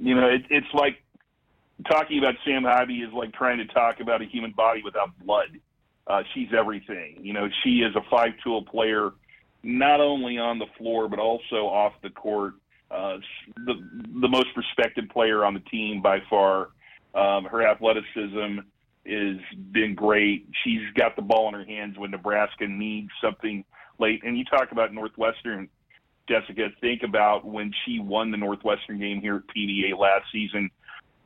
You 0.00 0.14
know, 0.14 0.28
it, 0.28 0.44
it's 0.48 0.72
like 0.72 1.01
talking 1.84 2.18
about 2.18 2.34
Sam 2.44 2.62
Haiby 2.62 3.06
is 3.06 3.12
like 3.12 3.32
trying 3.32 3.58
to 3.58 3.66
talk 3.66 4.00
about 4.00 4.22
a 4.22 4.24
human 4.24 4.52
body 4.52 4.82
without 4.84 5.10
blood. 5.24 5.58
Uh, 6.06 6.22
she's 6.34 6.48
everything. 6.56 7.18
You 7.20 7.32
know, 7.32 7.48
she 7.62 7.80
is 7.80 7.94
a 7.94 8.02
five 8.10 8.32
tool 8.42 8.64
player, 8.64 9.10
not 9.62 10.00
only 10.00 10.38
on 10.38 10.58
the 10.58 10.66
floor 10.78 11.08
but 11.08 11.18
also 11.18 11.66
off 11.66 11.92
the 12.02 12.10
court. 12.10 12.54
Uh, 12.90 13.18
the 13.64 13.74
the 14.20 14.28
most 14.28 14.48
respected 14.56 15.08
player 15.08 15.44
on 15.44 15.54
the 15.54 15.60
team 15.60 16.02
by 16.02 16.18
far. 16.28 16.68
Um, 17.14 17.44
her 17.44 17.66
athleticism 17.66 18.60
has 19.06 19.36
been 19.72 19.94
great. 19.94 20.46
She's 20.64 20.82
got 20.94 21.16
the 21.16 21.22
ball 21.22 21.48
in 21.48 21.54
her 21.54 21.64
hands 21.64 21.98
when 21.98 22.10
Nebraska 22.10 22.66
needs 22.66 23.10
something 23.22 23.64
late. 23.98 24.22
And 24.24 24.36
you 24.36 24.44
talk 24.44 24.72
about 24.72 24.92
Northwestern, 24.92 25.68
Jessica. 26.28 26.68
Think 26.80 27.02
about 27.02 27.44
when 27.44 27.72
she 27.84 27.98
won 27.98 28.30
the 28.30 28.36
Northwestern 28.36 28.98
game 28.98 29.20
here 29.20 29.36
at 29.36 29.54
PBA 29.54 29.98
last 29.98 30.26
season 30.32 30.70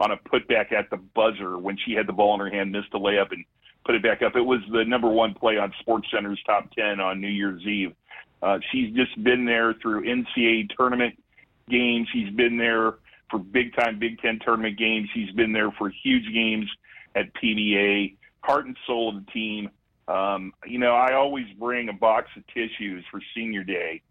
on 0.01 0.11
a 0.11 0.17
putback 0.17 0.73
at 0.73 0.91
the 0.91 0.97
buzzer 0.97 1.59
when 1.59 1.77
she 1.77 1.93
had 1.93 2.07
the 2.07 2.13
ball 2.13 2.35
in 2.35 2.41
her 2.41 2.51
hand, 2.51 2.73
missed 2.73 2.89
a 2.93 2.99
layup, 2.99 3.33
and 3.33 3.45
put 3.85 3.95
it 3.95 4.03
back 4.03 4.23
up. 4.23 4.37
It 4.37 4.43
was 4.43 4.61
the 4.71 4.85
number 4.85 5.09
one 5.09 5.35
play 5.35 5.59
on 5.59 5.73
SportsCenter's 5.87 6.43
top 6.45 6.71
10 6.73 7.01
on 7.01 7.21
New 7.21 7.29
Year's 7.29 7.63
Eve. 7.63 7.95
Uh, 8.43 8.59
she's 8.71 8.95
just 8.95 9.23
been 9.23 9.45
there 9.45 9.75
through 9.81 10.05
NCAA 10.05 10.69
tournament 10.77 11.21
games. 11.69 12.09
She's 12.13 12.31
been 12.31 12.57
there 12.57 12.95
for 13.31 13.39
big 13.39 13.75
time 13.75 13.99
Big 13.99 14.21
Ten 14.21 14.39
tournament 14.45 14.79
games. 14.79 15.09
She's 15.15 15.31
been 15.33 15.53
there 15.53 15.71
for 15.73 15.89
huge 15.89 16.33
games 16.33 16.71
at 17.15 17.33
PBA. 17.35 18.17
Heart 18.43 18.67
and 18.67 18.77
soul 18.87 19.17
of 19.17 19.25
the 19.25 19.31
team. 19.33 19.71
Um, 20.09 20.53
you 20.65 20.79
know, 20.79 20.95
I 20.95 21.15
always 21.15 21.47
bring 21.59 21.89
a 21.89 21.93
box 21.93 22.29
of 22.37 22.47
tissues 22.49 23.05
for 23.11 23.21
senior 23.35 23.65
day, 23.65 24.03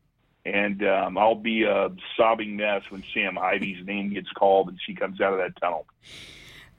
and 0.46 0.86
um, 0.88 1.18
I'll 1.18 1.36
be 1.36 1.64
a 1.64 1.90
sobbing 2.16 2.56
mess 2.56 2.84
when 2.90 3.04
Sam 3.14 3.36
Haiby's 3.36 3.86
name 3.86 4.14
gets 4.14 4.30
called 4.30 4.70
and 4.70 4.80
she 4.86 4.94
comes 4.94 5.20
out 5.20 5.34
of 5.34 5.40
that 5.40 5.60
tunnel. 5.60 5.86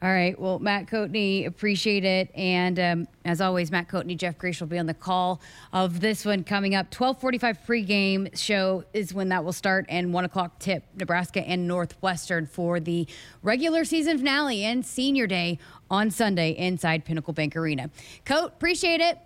All 0.03 0.11
right. 0.11 0.39
Well, 0.39 0.59
Matt 0.59 0.89
Coatney, 0.89 1.47
appreciate 1.47 2.05
it. 2.05 2.31
And 2.35 2.79
um, 2.79 3.09
as 3.25 3.41
always, 3.41 3.71
Matt 3.71 3.89
Coatney, 3.89 4.15
Jeff 4.15 4.37
Griesch 4.37 4.61
will 4.61 4.69
be 4.69 4.79
on 4.79 4.85
the 4.85 4.95
call 4.95 5.41
of 5.73 6.01
this 6.01 6.25
one 6.27 6.45
coming 6.45 6.75
up. 6.75 6.95
1245 6.95 7.61
pregame 7.67 8.39
show 8.39 8.85
is 8.93 9.15
when 9.15 9.31
that 9.31 9.43
will 9.43 9.55
start 9.55 9.87
and 9.89 10.13
1 10.13 10.25
o'clock 10.27 10.59
tip, 10.59 10.85
Nebraska 10.97 11.41
and 11.41 11.67
Northwestern 11.67 12.45
for 12.45 12.79
the 12.79 13.09
regular 13.43 13.87
season 13.87 14.19
finale 14.19 14.65
and 14.65 14.85
senior 14.85 15.27
day 15.27 15.59
on 15.91 16.11
Sunday 16.11 16.51
inside 16.51 17.07
Pinnacle 17.07 17.33
Bank 17.33 17.57
Arena. 17.57 17.89
Coat, 18.27 18.49
appreciate 18.49 19.01
it. 19.01 19.19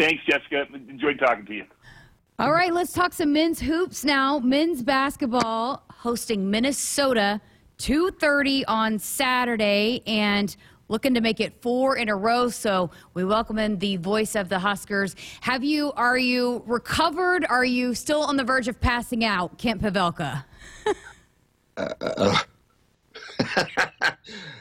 Thanks, 0.00 0.24
Jessica. 0.24 0.66
Enjoyed 0.88 1.18
talking 1.18 1.44
to 1.44 1.54
you. 1.54 1.64
All 2.38 2.52
right, 2.52 2.72
let's 2.72 2.92
talk 2.92 3.12
some 3.12 3.32
men's 3.32 3.60
hoops 3.60 4.04
now. 4.04 4.38
Men's 4.38 4.82
basketball 4.82 5.82
hosting 5.90 6.50
Minnesota– 6.50 7.40
2.30 7.78 8.64
on 8.66 8.98
Saturday 8.98 10.02
and 10.06 10.56
looking 10.88 11.14
to 11.14 11.20
make 11.20 11.38
it 11.38 11.60
four 11.62 11.96
in 11.96 12.08
a 12.08 12.16
row. 12.16 12.48
So 12.48 12.90
we 13.14 13.24
welcome 13.24 13.58
in 13.58 13.78
the 13.78 13.96
voice 13.96 14.34
of 14.34 14.48
the 14.48 14.58
Huskers. 14.58 15.14
Have 15.42 15.62
you, 15.62 15.92
are 15.92 16.18
you 16.18 16.62
recovered? 16.66 17.46
Are 17.48 17.64
you 17.64 17.94
still 17.94 18.22
on 18.22 18.36
the 18.36 18.44
verge 18.44 18.68
of 18.68 18.80
passing 18.80 19.24
out, 19.24 19.58
Kent 19.58 19.82
Pavelka? 19.82 20.44
uh, 21.76 21.94
uh, 22.00 22.38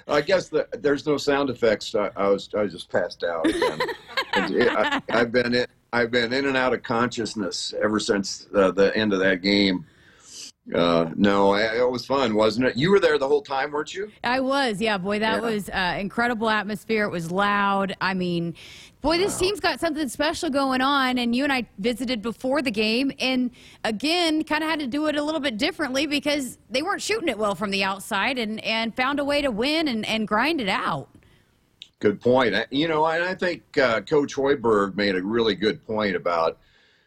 I 0.07 0.21
guess 0.21 0.49
the, 0.49 0.67
there's 0.73 1.05
no 1.07 1.17
sound 1.17 1.49
effects. 1.49 1.95
I, 1.95 2.11
I, 2.15 2.27
was 2.27 2.49
I 2.55 2.67
just 2.67 2.91
passed 2.91 3.23
out 3.23 3.47
again. 3.47 3.79
I, 4.33 5.01
have 5.09 5.31
been 5.31 5.55
in, 5.55 5.65
I've 5.97 6.11
been 6.11 6.31
in 6.31 6.45
and 6.45 6.55
out 6.55 6.73
of 6.73 6.83
consciousness 6.83 7.73
ever 7.81 7.99
since 7.99 8.47
uh, 8.53 8.69
the 8.69 8.95
end 8.95 9.13
of 9.13 9.19
that 9.19 9.41
game. 9.41 9.83
Uh, 10.75 11.09
no, 11.15 11.53
I, 11.53 11.77
it 11.79 11.89
was 11.89 12.05
fun, 12.05 12.35
wasn't 12.35 12.67
it? 12.67 12.77
You 12.77 12.91
were 12.91 12.99
there 12.99 13.17
the 13.17 13.27
whole 13.27 13.41
time, 13.41 13.71
weren't 13.71 13.95
you? 13.95 14.11
I 14.23 14.41
was. 14.41 14.79
Yeah, 14.79 14.99
boy, 14.99 15.17
that 15.19 15.41
yeah. 15.41 15.49
was 15.49 15.69
uh, 15.69 15.97
incredible 15.99 16.51
atmosphere. 16.51 17.05
It 17.05 17.09
was 17.09 17.31
loud. 17.31 17.95
I 17.99 18.13
mean, 18.13 18.53
boy, 19.01 19.17
this 19.17 19.33
wow. 19.33 19.39
team's 19.39 19.59
got 19.59 19.79
something 19.79 20.07
special 20.07 20.51
going 20.51 20.81
on. 20.81 21.17
And 21.17 21.35
you 21.35 21.43
and 21.43 21.53
I 21.53 21.67
visited 21.79 22.21
before 22.21 22.61
the 22.61 22.69
game, 22.69 23.11
and 23.17 23.49
again, 23.83 24.43
kind 24.43 24.63
of 24.63 24.69
had 24.69 24.79
to 24.81 24.87
do 24.87 25.07
it 25.07 25.15
a 25.15 25.23
little 25.23 25.41
bit 25.41 25.57
differently 25.57 26.05
because 26.05 26.59
they 26.69 26.83
weren't 26.83 27.01
shooting 27.01 27.29
it 27.29 27.39
well 27.39 27.55
from 27.55 27.71
the 27.71 27.83
outside, 27.83 28.37
and 28.37 28.63
and 28.63 28.95
found 28.95 29.19
a 29.19 29.25
way 29.25 29.41
to 29.41 29.49
win 29.49 29.87
and 29.87 30.05
and 30.05 30.27
grind 30.27 30.61
it 30.61 30.69
out. 30.69 31.09
Good 31.99 32.21
point. 32.21 32.55
You 32.69 32.87
know, 32.87 33.03
I 33.03 33.33
think 33.33 33.77
uh, 33.77 34.01
Coach 34.01 34.35
Hoiberg 34.35 34.95
made 34.95 35.15
a 35.15 35.23
really 35.23 35.55
good 35.55 35.85
point 35.85 36.15
about 36.15 36.59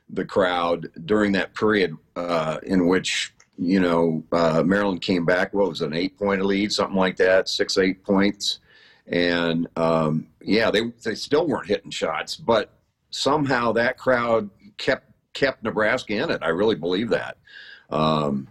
the 0.09 0.24
crowd 0.24 0.90
during 1.05 1.33
that 1.33 1.55
period 1.55 1.96
uh, 2.16 2.59
in 2.64 2.88
which 2.88 3.33
you 3.61 3.79
know, 3.79 4.24
uh, 4.33 4.62
Maryland 4.64 5.03
came 5.03 5.26
back. 5.26 5.53
What 5.53 5.68
was 5.68 5.83
it, 5.83 5.88
an 5.88 5.94
eight 5.94 6.18
point 6.18 6.42
lead, 6.44 6.72
something 6.72 6.96
like 6.96 7.16
that, 7.18 7.46
six 7.46 7.76
eight 7.76 8.03
points, 8.03 8.61
and 9.07 9.68
um, 9.76 10.29
yeah, 10.40 10.70
they 10.70 10.90
they 11.05 11.14
still 11.14 11.46
weren't 11.46 11.66
hitting 11.68 11.90
shots, 11.90 12.37
but 12.37 12.70
somehow 13.11 13.72
that 13.72 13.98
crowd 13.98 14.48
kept 14.79 15.12
kept 15.35 15.62
Nebraska 15.62 16.14
in 16.14 16.31
it. 16.31 16.38
I 16.42 16.48
really 16.48 16.74
believe 16.74 17.11
that. 17.11 17.37
Um, 17.90 18.48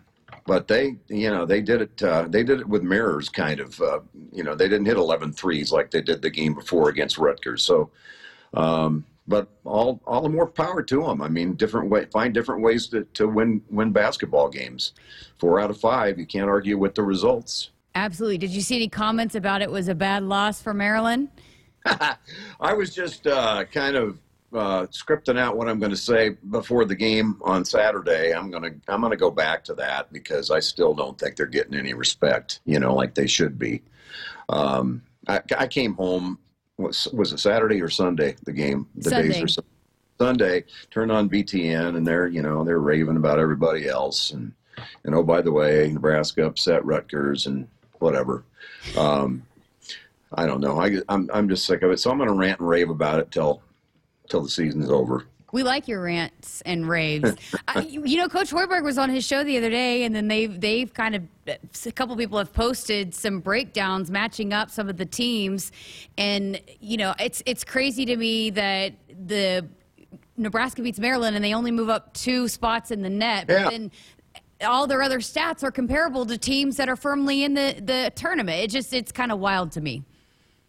but 0.50 0.68
they, 0.68 0.96
you 1.10 1.30
know, 1.30 1.46
they 1.46 1.62
did 1.62 1.80
it. 1.80 2.02
Uh, 2.02 2.26
they 2.28 2.42
did 2.42 2.60
it 2.60 2.68
with 2.68 2.82
mirrors, 2.82 3.30
kind 3.30 3.60
of. 3.60 3.80
Uh, 3.80 4.00
you 4.32 4.44
know, 4.44 4.56
they 4.56 4.68
didn't 4.68 4.88
hit 4.88 4.98
11 4.98 5.34
threes 5.34 5.72
like 5.72 5.92
they 5.92 6.02
did 6.02 6.24
the 6.24 6.30
game 6.32 6.56
before 6.56 6.90
against 6.90 7.20
Rutgers. 7.20 7.62
So, 7.62 7.92
um, 8.56 9.06
but 9.28 9.48
all 9.64 10.02
all 10.08 10.22
the 10.22 10.30
more 10.30 10.48
power 10.48 10.82
to 10.82 11.04
them. 11.04 11.22
I 11.22 11.28
mean, 11.28 11.54
different 11.54 11.92
way, 11.92 12.06
find 12.06 12.34
different 12.34 12.64
ways 12.64 12.88
to, 12.88 13.04
to 13.14 13.28
win 13.28 13.62
win 13.70 13.92
basketball 13.92 14.50
games. 14.50 14.94
Four 15.38 15.60
out 15.60 15.70
of 15.70 15.80
five, 15.80 16.18
you 16.18 16.26
can't 16.26 16.50
argue 16.50 16.80
with 16.80 16.96
the 16.96 17.04
results. 17.04 17.70
Absolutely. 17.94 18.40
Did 18.40 18.50
you 18.50 18.62
see 18.62 18.78
any 18.78 18.90
comments 18.90 19.36
about 19.36 19.62
it 19.62 19.70
was 19.70 19.88
a 19.88 19.94
bad 19.94 20.24
loss 20.24 20.64
for 20.64 20.74
Maryland? 20.74 21.30
I 21.86 22.74
was 22.74 22.96
just 22.96 23.28
uh, 23.28 23.66
kind 23.66 23.96
of 23.96 24.18
uh, 24.54 24.88
scripting 24.88 25.38
out 25.38 25.58
what 25.58 25.70
I'm 25.70 25.80
going 25.80 25.92
to 25.92 25.98
say 25.98 26.30
before 26.50 26.86
the 26.86 26.96
game 26.96 27.38
on 27.42 27.64
Saturday. 27.64 28.34
I'm 28.34 28.50
going 28.50 28.64
to 28.64 28.74
I'm 28.88 29.02
going 29.02 29.12
to 29.12 29.18
go 29.18 29.32
back 29.32 29.64
to 29.66 29.74
that 29.76 30.12
because 30.12 30.52
I 30.52 30.60
still 30.60 30.94
don't 30.94 31.20
think 31.20 31.36
they're 31.36 31.46
getting 31.46 31.76
any 31.76 31.94
respect, 31.94 32.60
you 32.66 32.80
know, 32.80 32.96
like 32.96 33.14
they 33.14 33.28
should 33.28 33.60
be. 33.60 33.82
Um, 34.50 35.04
I, 35.28 35.42
I 35.58 35.68
came 35.68 35.94
home 35.94 36.40
was, 36.80 37.08
was 37.14 37.34
it 37.34 37.40
Saturday 37.40 37.82
or 37.82 37.90
Sunday? 37.90 38.36
The 38.44 38.54
game, 38.54 38.88
the 38.96 39.10
Sunday. 39.10 39.28
days 39.34 39.58
are 39.58 39.64
Sunday. 40.18 40.64
Turned 40.92 41.12
on 41.12 41.30
BTN, 41.30 41.98
and 41.98 42.08
they're 42.08 42.28
you 42.28 42.42
know 42.42 42.64
they're 42.64 42.80
raving 42.80 43.18
about 43.18 43.40
everybody 43.40 43.88
else, 43.88 44.32
and 44.32 44.54
and 45.04 45.14
oh 45.14 45.24
by 45.24 45.42
the 45.42 45.52
way, 45.52 45.92
Nebraska 45.92 46.46
upset 46.46 46.84
Rutgers 46.86 47.46
and 47.46 47.68
whatever. 48.00 48.44
Um, 48.98 49.44
I 50.34 50.46
don't 50.46 50.62
know. 50.62 50.80
I, 50.80 50.98
I'm 51.10 51.30
I'm 51.34 51.50
just 51.50 51.66
sick 51.66 51.82
of 51.84 51.92
it, 51.92 52.00
so 52.00 52.12
I'm 52.12 52.18
going 52.18 52.30
to 52.30 52.36
rant 52.36 52.60
and 52.60 52.70
rave 52.70 52.90
about 52.90 53.20
it 53.20 53.32
till 53.32 53.62
till 54.30 54.42
the 54.42 54.50
season's 54.50 54.90
over. 54.90 55.26
We 55.52 55.64
like 55.64 55.88
your 55.88 56.04
rants 56.04 56.62
and 56.62 56.88
raves. 56.88 57.34
I, 57.68 57.82
you 57.82 58.18
know, 58.18 58.28
Coach 58.28 58.52
Hoiberg 58.52 58.84
was 58.84 58.98
on 58.98 59.10
his 59.10 59.26
show 59.26 59.44
the 59.44 59.58
other 59.58 59.70
day, 59.70 60.04
and 60.04 60.16
then 60.16 60.28
they've 60.28 60.60
they've 60.60 60.94
kind 60.94 61.16
of 61.16 61.24
a 61.48 61.92
couple 61.92 62.16
people 62.16 62.38
have 62.38 62.54
posted 62.54 63.16
some 63.16 63.40
breakdowns 63.40 64.12
matching 64.12 64.54
up 64.54 64.70
some 64.70 64.90
of 64.90 64.98
the 64.98 65.06
teams, 65.06 65.72
and 66.18 66.62
you 66.80 66.98
know, 66.98 67.16
it's 67.20 67.42
it's 67.46 67.64
crazy 67.64 68.06
to 68.06 68.16
me 68.16 68.52
that 68.52 68.94
the 69.26 69.68
Nebraska 70.38 70.82
beats 70.82 71.00
Maryland 71.00 71.36
and 71.36 71.44
they 71.44 71.54
only 71.54 71.72
move 71.72 71.90
up 71.90 72.14
two 72.14 72.48
spots 72.48 72.92
in 72.92 73.02
the 73.02 73.10
net, 73.10 73.48
but 73.48 73.54
yeah. 73.54 73.70
then 73.70 73.92
all 74.62 74.88
their 74.88 75.02
other 75.02 75.20
stats 75.20 75.64
are 75.64 75.72
comparable 75.72 76.26
to 76.26 76.38
teams 76.38 76.78
that 76.78 76.90
are 76.90 76.96
firmly 76.96 77.44
in 77.44 77.56
the 77.56 77.76
the 77.82 78.12
tournament. 78.16 78.64
It 78.64 78.70
just 78.70 78.94
it's 78.94 79.12
kind 79.12 79.32
of 79.32 79.40
wild 79.40 79.72
to 79.74 79.82
me. 79.82 80.04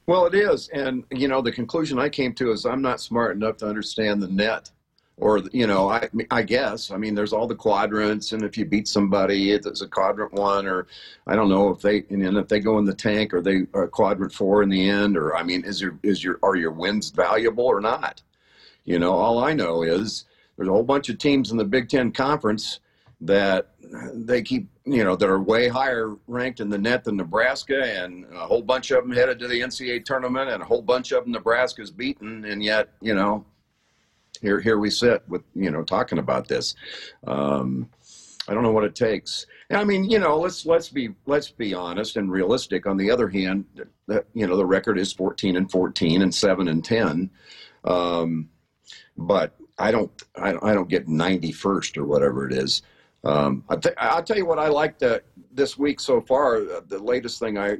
Well, 0.06 0.26
it 0.26 0.34
is, 0.34 0.68
and 0.68 1.04
you 1.10 1.28
know, 1.28 1.40
the 1.40 1.52
conclusion 1.52 1.98
I 1.98 2.08
came 2.08 2.32
to 2.34 2.50
is 2.50 2.66
I'm 2.66 2.82
not 2.82 3.00
smart 3.00 3.36
enough 3.36 3.58
to 3.58 3.68
understand 3.68 4.20
the 4.20 4.28
net, 4.28 4.70
or 5.16 5.40
you 5.52 5.66
know, 5.66 5.88
I 5.88 6.08
I 6.30 6.42
guess 6.42 6.90
I 6.90 6.96
mean 6.96 7.14
there's 7.14 7.32
all 7.32 7.46
the 7.46 7.54
quadrants, 7.54 8.32
and 8.32 8.42
if 8.42 8.58
you 8.58 8.64
beat 8.64 8.88
somebody, 8.88 9.52
it's 9.52 9.82
a 9.82 9.88
quadrant 9.88 10.32
one, 10.32 10.66
or 10.66 10.88
I 11.26 11.36
don't 11.36 11.48
know 11.48 11.70
if 11.70 11.80
they 11.80 12.04
and 12.10 12.36
if 12.36 12.48
they 12.48 12.58
go 12.60 12.78
in 12.78 12.84
the 12.84 12.94
tank, 12.94 13.32
or 13.32 13.40
they 13.40 13.66
are 13.74 13.86
quadrant 13.86 14.32
four 14.32 14.62
in 14.62 14.68
the 14.68 14.88
end, 14.88 15.16
or 15.16 15.36
I 15.36 15.42
mean, 15.42 15.64
is 15.64 15.80
your 15.80 15.98
is 16.02 16.24
your 16.24 16.38
are 16.42 16.56
your 16.56 16.72
wins 16.72 17.10
valuable 17.10 17.66
or 17.66 17.80
not? 17.80 18.22
You 18.84 18.98
know, 18.98 19.12
all 19.12 19.44
I 19.44 19.52
know 19.52 19.82
is 19.82 20.24
there's 20.56 20.68
a 20.68 20.72
whole 20.72 20.82
bunch 20.82 21.08
of 21.08 21.18
teams 21.18 21.52
in 21.52 21.56
the 21.56 21.64
Big 21.64 21.88
Ten 21.88 22.10
conference 22.10 22.80
that 23.20 23.70
they 24.14 24.42
keep, 24.42 24.68
you 24.84 25.04
know, 25.04 25.14
that 25.16 25.28
are 25.28 25.40
way 25.40 25.68
higher 25.68 26.16
ranked 26.26 26.60
in 26.60 26.70
the 26.70 26.78
net 26.78 27.04
than 27.04 27.16
Nebraska, 27.16 27.82
and 27.82 28.24
a 28.32 28.46
whole 28.46 28.62
bunch 28.62 28.90
of 28.90 29.02
them 29.04 29.12
headed 29.12 29.38
to 29.40 29.48
the 29.48 29.60
NCAA 29.60 30.04
tournament, 30.04 30.50
and 30.50 30.62
a 30.62 30.66
whole 30.66 30.82
bunch 30.82 31.12
of 31.12 31.24
them 31.24 31.32
Nebraska's 31.32 31.90
beaten, 31.90 32.44
and 32.44 32.62
yet, 32.62 32.90
you 33.00 33.14
know, 33.14 33.44
here 34.40 34.60
here 34.60 34.78
we 34.78 34.90
sit 34.90 35.22
with, 35.28 35.42
you 35.54 35.70
know, 35.70 35.82
talking 35.82 36.18
about 36.18 36.48
this. 36.48 36.74
Um, 37.26 37.90
I 38.48 38.54
don't 38.54 38.62
know 38.62 38.72
what 38.72 38.84
it 38.84 38.94
takes. 38.94 39.46
I 39.70 39.84
mean, 39.84 40.10
you 40.10 40.18
know, 40.18 40.38
let's 40.38 40.66
let's 40.66 40.88
be 40.88 41.10
let's 41.26 41.50
be 41.50 41.74
honest 41.74 42.16
and 42.16 42.32
realistic. 42.32 42.86
On 42.86 42.96
the 42.96 43.10
other 43.10 43.28
hand, 43.28 43.64
that 44.08 44.26
you 44.34 44.46
know, 44.46 44.56
the 44.56 44.66
record 44.66 44.98
is 44.98 45.12
14 45.12 45.56
and 45.56 45.70
14 45.70 46.22
and 46.22 46.34
7 46.34 46.68
and 46.68 46.84
10. 46.84 47.30
Um, 47.84 48.48
but 49.16 49.54
I 49.78 49.90
don't 49.90 50.10
I 50.36 50.54
I 50.62 50.74
don't 50.74 50.88
get 50.88 51.06
91st 51.06 51.96
or 51.98 52.04
whatever 52.06 52.48
it 52.48 52.52
is. 52.52 52.82
Um, 53.24 53.64
I 53.68 54.14
will 54.14 54.22
tell 54.22 54.36
you 54.36 54.46
what 54.46 54.58
I 54.58 54.68
liked 54.68 55.02
uh, 55.02 55.20
this 55.52 55.76
week 55.78 56.00
so 56.00 56.20
far. 56.20 56.56
Uh, 56.56 56.80
the 56.86 56.98
latest 56.98 57.38
thing 57.38 57.58
I 57.58 57.78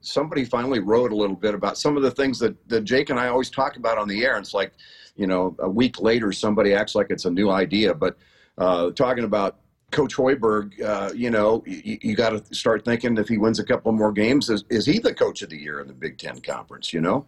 somebody 0.00 0.44
finally 0.44 0.80
wrote 0.80 1.12
a 1.12 1.16
little 1.16 1.36
bit 1.36 1.54
about 1.54 1.76
some 1.76 1.96
of 1.96 2.02
the 2.02 2.10
things 2.10 2.38
that, 2.38 2.56
that 2.68 2.82
Jake 2.82 3.10
and 3.10 3.18
I 3.18 3.28
always 3.28 3.50
talk 3.50 3.76
about 3.76 3.98
on 3.98 4.08
the 4.08 4.24
air. 4.24 4.36
And 4.36 4.44
it's 4.44 4.54
like, 4.54 4.72
you 5.16 5.26
know, 5.26 5.54
a 5.58 5.68
week 5.68 6.00
later 6.00 6.32
somebody 6.32 6.74
acts 6.74 6.94
like 6.94 7.08
it's 7.10 7.24
a 7.24 7.30
new 7.30 7.50
idea. 7.50 7.94
But 7.94 8.16
uh, 8.58 8.90
talking 8.92 9.24
about 9.24 9.58
Coach 9.90 10.16
Hoiberg, 10.16 10.82
uh, 10.82 11.12
you 11.14 11.30
know, 11.30 11.62
you, 11.66 11.98
you 12.00 12.16
got 12.16 12.30
to 12.30 12.54
start 12.54 12.84
thinking 12.84 13.16
if 13.18 13.28
he 13.28 13.38
wins 13.38 13.58
a 13.58 13.64
couple 13.64 13.92
more 13.92 14.12
games, 14.12 14.50
is, 14.50 14.64
is 14.70 14.86
he 14.86 14.98
the 14.98 15.14
coach 15.14 15.42
of 15.42 15.50
the 15.50 15.58
year 15.58 15.80
in 15.80 15.86
the 15.86 15.94
Big 15.94 16.18
Ten 16.18 16.40
Conference? 16.40 16.92
You 16.92 17.00
know, 17.02 17.26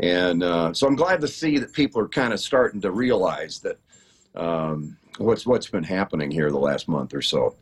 And 0.00 0.42
uh, 0.42 0.74
so 0.74 0.86
I'm 0.86 0.96
glad 0.96 1.20
to 1.20 1.28
see 1.28 1.58
that 1.58 1.72
people 1.72 2.00
are 2.00 2.08
kind 2.08 2.32
of 2.32 2.40
starting 2.40 2.80
to 2.82 2.90
realize 2.90 3.60
that 3.60 3.78
um, 4.34 4.96
what's 5.18 5.46
what's 5.46 5.68
been 5.68 5.84
happening 5.84 6.30
here 6.30 6.50
the 6.50 6.58
last 6.58 6.88
month 6.88 7.14
or 7.14 7.22
so. 7.22 7.56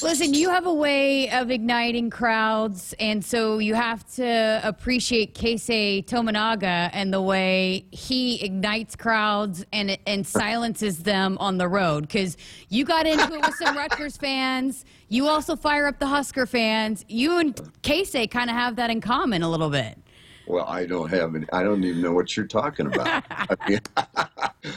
Listen, 0.00 0.32
you 0.32 0.48
have 0.48 0.66
a 0.66 0.72
way 0.72 1.28
of 1.30 1.50
igniting 1.50 2.08
crowds, 2.08 2.94
and 3.00 3.24
so 3.24 3.58
you 3.58 3.74
have 3.74 4.08
to 4.14 4.60
appreciate 4.62 5.34
Keisei 5.34 6.04
Tominaga 6.04 6.88
and 6.92 7.12
the 7.12 7.20
way 7.20 7.84
he 7.90 8.40
ignites 8.44 8.94
crowds 8.94 9.64
and 9.72 9.98
and 10.06 10.24
silences 10.24 11.00
them 11.00 11.36
on 11.38 11.58
the 11.58 11.66
road. 11.66 12.02
Because 12.02 12.36
you 12.68 12.84
got 12.84 13.06
into 13.08 13.34
it 13.34 13.40
with 13.44 13.54
some 13.56 13.76
Rutgers 13.76 14.16
fans, 14.16 14.84
you 15.08 15.26
also 15.26 15.56
fire 15.56 15.88
up 15.88 15.98
the 15.98 16.06
Husker 16.06 16.46
fans. 16.46 17.04
You 17.08 17.38
and 17.38 17.56
Keisei 17.82 18.30
kind 18.30 18.50
of 18.50 18.54
have 18.54 18.76
that 18.76 18.90
in 18.90 19.00
common 19.00 19.42
a 19.42 19.50
little 19.50 19.70
bit. 19.70 19.98
Well, 20.46 20.64
I 20.64 20.86
don't 20.86 21.10
have 21.10 21.34
any. 21.34 21.46
I 21.52 21.64
don't 21.64 21.82
even 21.82 22.00
know 22.00 22.12
what 22.12 22.36
you're 22.36 22.46
talking 22.46 22.86
about. 22.86 23.24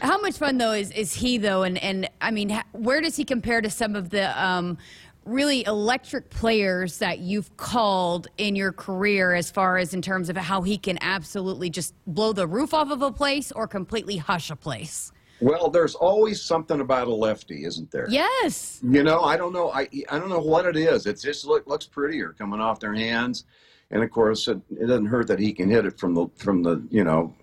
How 0.02 0.20
much 0.20 0.38
fun 0.38 0.58
though 0.58 0.74
is 0.74 0.92
is 0.92 1.14
he 1.14 1.38
though? 1.38 1.64
And 1.64 1.78
and 1.78 2.10
I 2.22 2.32
mean, 2.32 2.62
where 2.72 3.02
does 3.02 3.16
he 3.16 3.26
compare 3.26 3.62
to 3.62 3.70
some 3.70 3.96
of 3.96 4.10
the 4.10 4.42
um, 4.42 4.78
really 5.26 5.66
electric 5.66 6.30
players 6.30 6.98
that 6.98 7.20
you've 7.20 7.56
called 7.58 8.28
in 8.38 8.56
your 8.56 8.72
career 8.72 9.34
as 9.34 9.52
far 9.52 9.78
as 9.78 9.94
in 9.94 10.02
terms 10.02 10.30
of 10.30 10.38
how 10.38 10.62
he 10.62 10.78
can 10.78 10.98
absolutely 11.02 11.70
just 11.70 11.94
blow 12.08 12.34
the 12.34 12.48
roof 12.48 12.74
off 12.74 12.90
of 12.90 13.02
a 13.02 13.12
place 13.12 13.52
or 13.52 13.68
completely 13.68 14.18
hush 14.18 14.50
a 14.50 14.56
place? 14.56 15.12
Well, 15.42 15.70
there's 15.72 15.96
always 15.96 16.40
something 16.42 16.82
about 16.82 17.08
a 17.08 17.14
lefty, 17.14 17.66
isn't 17.66 17.90
there? 17.92 18.06
Yes. 18.10 18.80
You 18.84 19.04
know, 19.04 19.22
I 19.22 19.38
don't 19.38 19.54
know. 19.54 19.72
I 19.72 19.88
I 20.10 20.20
don't 20.20 20.30
know 20.30 20.40
what 20.40 20.66
it 20.66 20.78
is. 20.78 21.08
It 21.08 21.20
just 21.20 21.46
look, 21.46 21.66
looks 21.68 21.88
prettier 21.88 22.36
coming 22.38 22.60
off 22.60 22.80
their 22.80 22.94
hands, 22.94 23.46
and 23.90 24.04
of 24.04 24.12
course, 24.12 24.48
it, 24.48 24.60
it 24.70 24.86
doesn't 24.86 25.08
hurt 25.08 25.28
that 25.28 25.40
he 25.40 25.52
can 25.52 25.68
hit 25.68 25.86
it 25.86 26.00
from 26.00 26.14
the 26.14 26.28
from 26.36 26.62
the 26.62 26.84
you 26.92 27.04
know, 27.04 27.34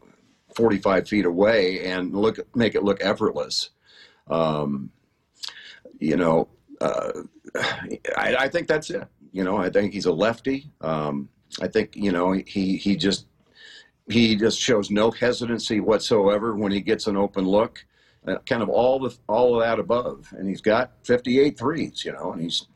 45 0.54 1.08
feet 1.08 1.24
away 1.24 1.84
and 1.84 2.14
look 2.14 2.38
make 2.54 2.74
it 2.74 2.82
look 2.82 2.98
effortless. 3.00 3.70
Um, 4.28 4.90
you 5.98 6.16
know, 6.16 6.48
uh, 6.80 7.12
I, 8.16 8.36
I, 8.40 8.48
think 8.48 8.68
that's 8.68 8.90
it. 8.90 9.06
You 9.32 9.44
know, 9.44 9.56
I 9.56 9.70
think 9.70 9.92
he's 9.92 10.06
a 10.06 10.12
lefty. 10.12 10.70
Um, 10.80 11.28
I 11.60 11.68
think 11.68 11.96
you 11.96 12.12
know 12.12 12.32
he 12.32 12.76
he 12.76 12.96
just 12.96 13.26
he 14.08 14.36
just 14.36 14.58
shows 14.58 14.90
no 14.90 15.10
hesitancy 15.10 15.80
whatsoever 15.80 16.54
when 16.54 16.72
he 16.72 16.80
gets 16.80 17.06
an 17.06 17.16
open 17.16 17.44
look. 17.44 17.84
Uh, 18.26 18.36
kind 18.46 18.62
of 18.62 18.68
all 18.68 18.98
the 18.98 19.16
all 19.28 19.54
of 19.54 19.66
that 19.66 19.78
above, 19.78 20.32
and 20.36 20.48
he's 20.48 20.60
got 20.60 20.92
58 21.04 21.58
threes. 21.58 22.04
You 22.04 22.12
know, 22.12 22.32
and 22.32 22.42
he's 22.42 22.66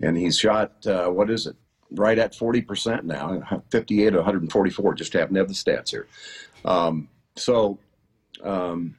and 0.00 0.16
he's 0.16 0.38
shot 0.38 0.86
uh, 0.86 1.08
what 1.08 1.30
is 1.30 1.46
it? 1.46 1.56
Right 1.90 2.18
at 2.18 2.34
40 2.34 2.62
percent 2.62 3.04
now, 3.04 3.62
58 3.70 4.14
144. 4.14 4.94
Just 4.94 5.12
happen 5.12 5.34
to 5.34 5.40
have 5.40 5.48
the 5.48 5.54
stats 5.54 5.90
here. 5.90 6.06
Um, 6.64 7.08
so. 7.36 7.78
Um, 8.42 8.96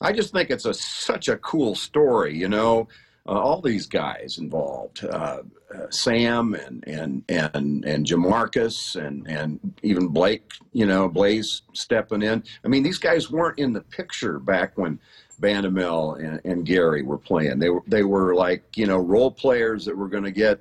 I 0.00 0.12
just 0.12 0.32
think 0.32 0.50
it's 0.50 0.64
a 0.64 0.72
such 0.72 1.28
a 1.28 1.36
cool 1.38 1.74
story, 1.74 2.36
you 2.36 2.48
know 2.48 2.88
uh, 3.26 3.32
all 3.32 3.60
these 3.60 3.86
guys 3.86 4.38
involved, 4.38 5.04
uh, 5.04 5.42
uh, 5.74 5.90
Sam 5.90 6.54
and 6.54 6.84
and 6.88 7.22
and 7.28 7.84
and 7.84 8.04
Jamarques 8.04 8.96
and 8.96 9.26
and 9.28 9.60
even 9.82 10.08
Blake, 10.08 10.50
you 10.72 10.86
know, 10.86 11.08
Blaise 11.08 11.62
stepping 11.72 12.22
in. 12.22 12.42
I 12.64 12.68
mean, 12.68 12.82
these 12.82 12.98
guys 12.98 13.30
weren't 13.30 13.60
in 13.60 13.72
the 13.72 13.80
picture 13.80 14.40
back 14.40 14.76
when 14.76 14.98
Bandoumel 15.40 16.18
and, 16.18 16.40
and 16.44 16.66
Gary 16.66 17.02
were 17.02 17.18
playing. 17.18 17.60
They 17.60 17.70
were 17.70 17.82
they 17.86 18.02
were 18.02 18.34
like 18.34 18.76
you 18.76 18.86
know 18.86 18.98
role 18.98 19.30
players 19.30 19.84
that 19.84 19.96
were 19.96 20.08
going 20.08 20.24
to 20.24 20.32
get 20.32 20.60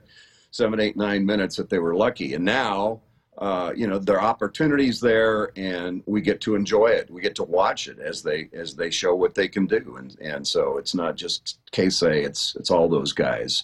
seven, 0.52 0.80
eight, 0.80 0.96
nine 0.96 1.26
minutes 1.26 1.58
if 1.58 1.68
they 1.68 1.80
were 1.80 1.96
lucky. 1.96 2.36
And 2.36 2.46
now 2.46 3.02
uh, 3.42 3.74
you 3.76 3.88
know 3.88 3.98
there 3.98 4.20
are 4.20 4.30
opportunities 4.30 5.00
there 5.00 5.52
and 5.58 6.04
we 6.06 6.22
get 6.22 6.40
to 6.42 6.54
enjoy 6.54 6.88
it. 6.88 7.10
We 7.10 7.22
get 7.22 7.34
to 7.36 7.44
watch 7.44 7.88
it 7.88 7.98
as 7.98 8.22
they 8.22 8.50
as 8.54 8.76
they 8.76 8.92
show 8.92 9.16
what 9.16 9.34
they 9.34 9.48
can 9.48 9.66
do. 9.66 9.96
And 9.98 10.16
and 10.22 10.48
so 10.48 10.78
it's 10.78 10.94
not 10.94 11.16
just 11.16 11.58
Keisei 11.72 12.24
it's 12.24 12.56
it's 12.56 12.70
all 12.70 12.88
those 12.88 13.14
guys. 13.14 13.64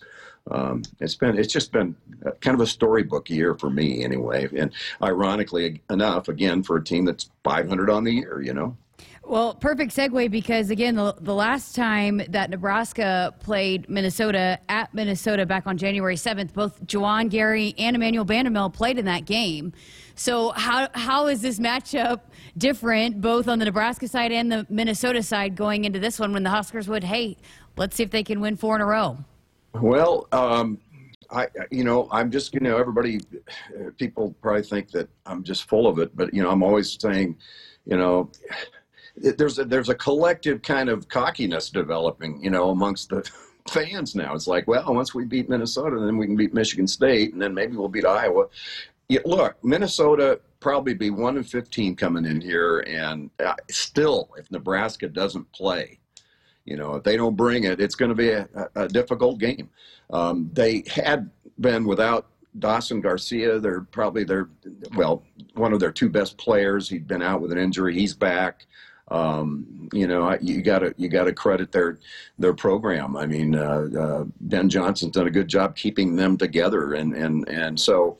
Um, 0.49 0.81
it's 0.99 1.13
been 1.13 1.37
it's 1.37 1.53
just 1.53 1.71
been 1.71 1.95
kind 2.41 2.55
of 2.55 2.61
a 2.61 2.67
storybook 2.67 3.29
year 3.29 3.53
for 3.53 3.69
me 3.69 4.03
anyway. 4.03 4.49
And 4.57 4.73
ironically 5.03 5.83
enough 5.91 6.27
again 6.27 6.63
for 6.63 6.77
a 6.77 6.83
team 6.83 7.05
that's 7.05 7.29
500 7.43 7.89
on 7.91 8.03
the 8.03 8.13
year 8.13 8.41
you 8.41 8.53
know 8.53 8.75
well, 9.27 9.55
perfect 9.55 9.93
segue 9.93 10.31
because 10.31 10.69
again, 10.69 10.95
the, 10.95 11.13
the 11.19 11.33
last 11.33 11.75
time 11.75 12.21
that 12.29 12.49
Nebraska 12.49 13.33
played 13.39 13.89
Minnesota 13.89 14.59
at 14.69 14.93
Minnesota 14.93 15.45
back 15.45 15.67
on 15.67 15.77
January 15.77 16.15
7th, 16.15 16.53
both 16.53 16.85
Juwan 16.85 17.29
Gary 17.29 17.75
and 17.77 17.95
Emmanuel 17.95 18.25
Bandoumel 18.25 18.73
played 18.73 18.97
in 18.97 19.05
that 19.05 19.25
game. 19.25 19.73
So 20.15 20.51
how 20.51 20.87
how 20.93 21.27
is 21.27 21.41
this 21.41 21.59
matchup 21.59 22.21
different, 22.57 23.21
both 23.21 23.47
on 23.47 23.59
the 23.59 23.65
Nebraska 23.65 24.07
side 24.07 24.31
and 24.31 24.51
the 24.51 24.65
Minnesota 24.69 25.21
side, 25.21 25.55
going 25.55 25.83
into 25.85 25.99
this 25.99 26.19
one 26.19 26.31
when 26.31 26.43
the 26.43 26.49
Huskers 26.49 26.87
would, 26.87 27.03
hey, 27.03 27.37
let's 27.75 27.95
see 27.95 28.03
if 28.03 28.11
they 28.11 28.23
can 28.23 28.39
win 28.39 28.55
four 28.55 28.75
in 28.75 28.81
a 28.81 28.85
row? 28.85 29.17
Well, 29.73 30.27
um, 30.31 30.79
I, 31.29 31.47
you 31.69 31.83
know, 31.83 32.07
I'm 32.11 32.31
just, 32.31 32.53
you 32.53 32.61
know, 32.61 32.77
everybody, 32.77 33.19
people 33.97 34.33
probably 34.41 34.63
think 34.63 34.89
that 34.91 35.09
I'm 35.25 35.43
just 35.43 35.67
full 35.67 35.85
of 35.85 35.99
it, 35.99 36.15
but 36.15 36.33
you 36.33 36.41
know, 36.41 36.49
I'm 36.49 36.63
always 36.63 36.97
saying, 36.99 37.37
you 37.85 37.97
know 37.97 38.29
there's 39.17 39.59
a, 39.59 39.65
there's 39.65 39.89
a 39.89 39.95
collective 39.95 40.61
kind 40.61 40.89
of 40.89 41.07
cockiness 41.09 41.69
developing, 41.69 42.43
you 42.43 42.49
know, 42.49 42.69
amongst 42.69 43.09
the 43.09 43.29
fans 43.69 44.15
now. 44.15 44.33
It's 44.33 44.47
like, 44.47 44.67
well, 44.67 44.93
once 44.93 45.13
we 45.13 45.25
beat 45.25 45.49
Minnesota, 45.49 45.99
then 45.99 46.17
we 46.17 46.25
can 46.25 46.35
beat 46.35 46.53
Michigan 46.53 46.87
State, 46.87 47.33
and 47.33 47.41
then 47.41 47.53
maybe 47.53 47.75
we'll 47.75 47.89
beat 47.89 48.05
Iowa. 48.05 48.47
Yeah, 49.09 49.21
look, 49.25 49.63
Minnesota 49.63 50.39
probably 50.59 50.93
be 50.93 51.09
one 51.09 51.37
in 51.37 51.43
fifteen 51.43 51.95
coming 51.95 52.25
in 52.25 52.41
here, 52.41 52.79
and 52.79 53.29
uh, 53.43 53.53
still, 53.69 54.29
if 54.37 54.51
Nebraska 54.51 55.07
doesn't 55.07 55.49
play, 55.53 55.99
you 56.65 56.75
know, 56.75 56.95
if 56.95 57.03
they 57.03 57.15
don't 57.15 57.35
bring 57.35 57.63
it, 57.63 57.79
it's 57.79 57.95
going 57.95 58.09
to 58.09 58.15
be 58.15 58.31
a, 58.31 58.47
a, 58.75 58.87
difficult 58.87 59.39
game. 59.39 59.69
Um, 60.09 60.49
they 60.51 60.83
had 60.87 61.29
been 61.61 61.85
without 61.85 62.27
Dawson 62.59 62.99
Garcia. 62.99 63.59
They're 63.59 63.81
probably 63.81 64.25
their 64.25 64.49
well, 64.95 65.23
one 65.53 65.71
of 65.71 65.79
their 65.79 65.91
two 65.91 66.09
best 66.09 66.37
players. 66.37 66.89
He'd 66.89 67.07
been 67.07 67.21
out 67.21 67.41
with 67.41 67.53
an 67.53 67.57
injury. 67.57 67.93
He's 67.93 68.13
back. 68.13 68.65
Um, 69.09 69.89
you 69.93 70.07
know, 70.07 70.37
you 70.41 70.61
got 70.61 70.79
to 70.79 70.93
you 70.97 71.07
got 71.07 71.25
to 71.25 71.33
credit 71.33 71.71
their 71.71 71.97
their 72.37 72.53
program. 72.53 73.15
I 73.15 73.25
mean, 73.25 73.55
uh, 73.55 73.87
uh, 73.97 74.25
Ben 74.41 74.69
Johnson's 74.69 75.13
done 75.13 75.27
a 75.27 75.31
good 75.31 75.47
job 75.47 75.75
keeping 75.75 76.15
them 76.15 76.37
together, 76.37 76.93
and 76.93 77.13
and 77.15 77.47
and 77.47 77.79
so 77.79 78.17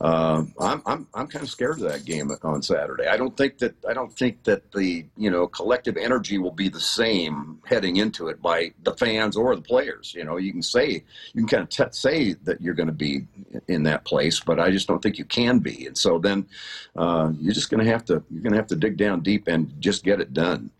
uh, 0.00 0.44
I'm 0.60 0.80
I'm 0.86 1.08
I'm 1.12 1.26
kind 1.26 1.42
of 1.42 1.50
scared 1.50 1.80
of 1.80 1.90
that 1.90 2.04
game 2.04 2.30
on 2.44 2.62
Saturday. 2.62 3.08
I 3.08 3.16
don't 3.16 3.36
think 3.36 3.58
that 3.58 3.74
I 3.88 3.92
don't 3.92 4.12
think 4.16 4.44
that 4.44 4.70
the 4.70 5.04
you 5.16 5.28
know 5.28 5.48
collective 5.48 5.96
energy 5.96 6.38
will 6.38 6.52
be 6.52 6.68
the 6.68 6.78
same 6.78 7.58
heading 7.66 7.96
into 7.96 8.28
it 8.28 8.40
by 8.40 8.72
the 8.84 8.94
fans 8.94 9.36
or 9.36 9.56
the 9.56 9.62
players. 9.62 10.14
You 10.14 10.24
know, 10.24 10.36
you 10.36 10.52
can 10.52 10.62
say 10.62 11.02
you 11.34 11.44
can 11.44 11.48
kind 11.48 11.62
of 11.64 11.68
t- 11.68 11.98
say 11.98 12.34
that 12.44 12.60
you're 12.60 12.74
going 12.74 12.86
to 12.86 12.92
be 12.92 13.26
in 13.66 13.82
that 13.84 14.04
place, 14.04 14.38
but 14.38 14.60
I 14.60 14.70
just 14.70 14.86
don't 14.86 15.02
think 15.02 15.18
you 15.18 15.24
can 15.24 15.58
be. 15.58 15.86
And 15.88 15.98
so 15.98 16.20
then 16.20 16.46
uh, 16.94 17.32
you're 17.40 17.54
just 17.54 17.68
going 17.68 17.84
to 17.84 17.90
have 17.90 18.04
to 18.04 18.22
you're 18.30 18.42
going 18.42 18.52
to 18.52 18.58
have 18.58 18.68
to 18.68 18.76
dig 18.76 18.98
down 18.98 19.20
deep 19.20 19.48
and 19.48 19.72
just 19.80 20.04
get 20.04 20.20
it 20.20 20.32
done. 20.32 20.70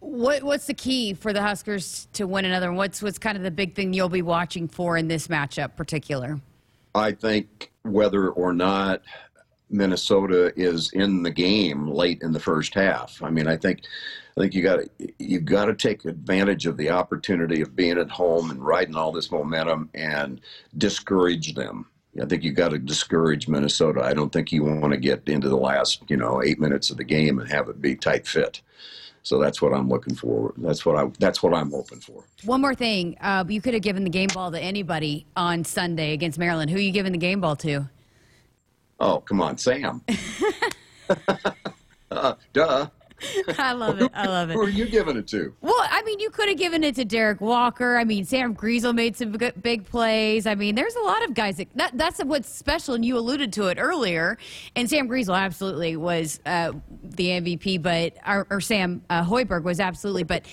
What 0.00 0.42
what's 0.42 0.66
the 0.66 0.74
key 0.74 1.14
for 1.14 1.32
the 1.32 1.40
Huskers 1.40 2.06
to 2.12 2.26
win 2.26 2.44
another? 2.44 2.70
What's 2.70 3.02
what's 3.02 3.18
kind 3.18 3.38
of 3.38 3.44
the 3.44 3.50
big 3.50 3.74
thing 3.74 3.94
you'll 3.94 4.10
be 4.10 4.20
watching 4.20 4.68
for 4.68 4.98
in 4.98 5.08
this 5.08 5.28
matchup, 5.28 5.74
particular? 5.74 6.38
I 6.94 7.12
think 7.12 7.71
whether 7.84 8.30
or 8.30 8.52
not 8.52 9.02
Minnesota 9.70 10.52
is 10.54 10.92
in 10.92 11.22
the 11.22 11.30
game 11.30 11.88
late 11.88 12.20
in 12.22 12.32
the 12.32 12.40
first 12.40 12.74
half. 12.74 13.22
I 13.22 13.30
mean, 13.30 13.48
I 13.48 13.56
think 13.56 13.82
I 14.36 14.40
think 14.40 14.54
you 14.54 14.62
got 14.62 14.80
you 15.18 15.40
got 15.40 15.66
to 15.66 15.74
take 15.74 16.04
advantage 16.04 16.66
of 16.66 16.76
the 16.76 16.90
opportunity 16.90 17.62
of 17.62 17.74
being 17.74 17.98
at 17.98 18.10
home 18.10 18.50
and 18.50 18.64
riding 18.64 18.96
all 18.96 19.12
this 19.12 19.30
momentum 19.30 19.90
and 19.94 20.40
discourage 20.76 21.54
them. 21.54 21.86
I 22.20 22.26
think 22.26 22.44
you've 22.44 22.56
got 22.56 22.70
to 22.70 22.78
discourage 22.78 23.48
Minnesota. 23.48 24.02
I 24.02 24.12
don't 24.12 24.30
think 24.30 24.52
you 24.52 24.64
want 24.64 24.92
to 24.92 24.98
get 24.98 25.26
into 25.26 25.48
the 25.48 25.56
last, 25.56 26.02
you 26.08 26.16
know, 26.18 26.42
eight 26.42 26.60
minutes 26.60 26.90
of 26.90 26.98
the 26.98 27.04
game 27.04 27.38
and 27.38 27.50
have 27.50 27.68
it 27.68 27.80
be 27.80 27.96
tight 27.96 28.26
fit. 28.26 28.60
So 29.22 29.38
that's 29.38 29.62
what 29.62 29.72
I'm 29.72 29.88
looking 29.88 30.14
for. 30.14 30.52
That's 30.56 30.84
what 30.84 30.96
I. 30.96 31.10
That's 31.18 31.42
what 31.42 31.54
I'm 31.54 31.70
hoping 31.70 32.00
for. 32.00 32.24
One 32.44 32.60
more 32.60 32.74
thing, 32.74 33.16
uh, 33.20 33.44
you 33.48 33.60
could 33.60 33.74
have 33.74 33.82
given 33.82 34.04
the 34.04 34.10
game 34.10 34.28
ball 34.34 34.50
to 34.50 34.60
anybody 34.60 35.26
on 35.36 35.64
Sunday 35.64 36.12
against 36.12 36.38
Maryland. 36.38 36.70
Who 36.70 36.76
are 36.76 36.80
you 36.80 36.90
giving 36.90 37.12
the 37.12 37.18
game 37.18 37.40
ball 37.40 37.56
to? 37.56 37.88
Oh, 38.98 39.20
come 39.20 39.40
on, 39.40 39.58
Sam. 39.58 40.02
uh, 42.10 42.34
duh. 42.52 42.88
I 43.58 43.72
love 43.72 44.00
it. 44.00 44.10
I 44.14 44.26
love 44.26 44.50
it. 44.50 44.54
Who 44.54 44.62
are 44.62 44.68
you 44.68 44.86
giving 44.86 45.16
it 45.16 45.26
to? 45.28 45.54
Well, 45.60 45.74
I 45.78 46.02
mean, 46.02 46.18
you 46.20 46.30
could 46.30 46.48
have 46.48 46.58
given 46.58 46.84
it 46.84 46.94
to 46.96 47.04
Derek 47.04 47.40
Walker. 47.40 47.96
I 47.96 48.04
mean, 48.04 48.24
Sam 48.24 48.54
Griesel 48.54 48.94
made 48.94 49.16
some 49.16 49.32
big 49.60 49.84
plays. 49.84 50.46
I 50.46 50.54
mean, 50.54 50.74
there's 50.74 50.94
a 50.96 51.02
lot 51.02 51.24
of 51.24 51.34
guys 51.34 51.56
that, 51.56 51.68
that 51.74 51.96
that's 51.96 52.22
what's 52.24 52.48
special, 52.48 52.94
and 52.94 53.04
you 53.04 53.18
alluded 53.18 53.52
to 53.54 53.66
it 53.66 53.78
earlier. 53.80 54.38
And 54.76 54.88
Sam 54.88 55.08
Griesel 55.08 55.38
absolutely 55.38 55.96
was 55.96 56.40
uh, 56.46 56.72
the 57.02 57.28
MVP, 57.28 57.82
but 57.82 58.16
or, 58.26 58.46
or 58.50 58.60
Sam 58.60 59.02
uh, 59.10 59.24
Hoiberg 59.24 59.62
was 59.62 59.80
absolutely. 59.80 60.24
But 60.24 60.46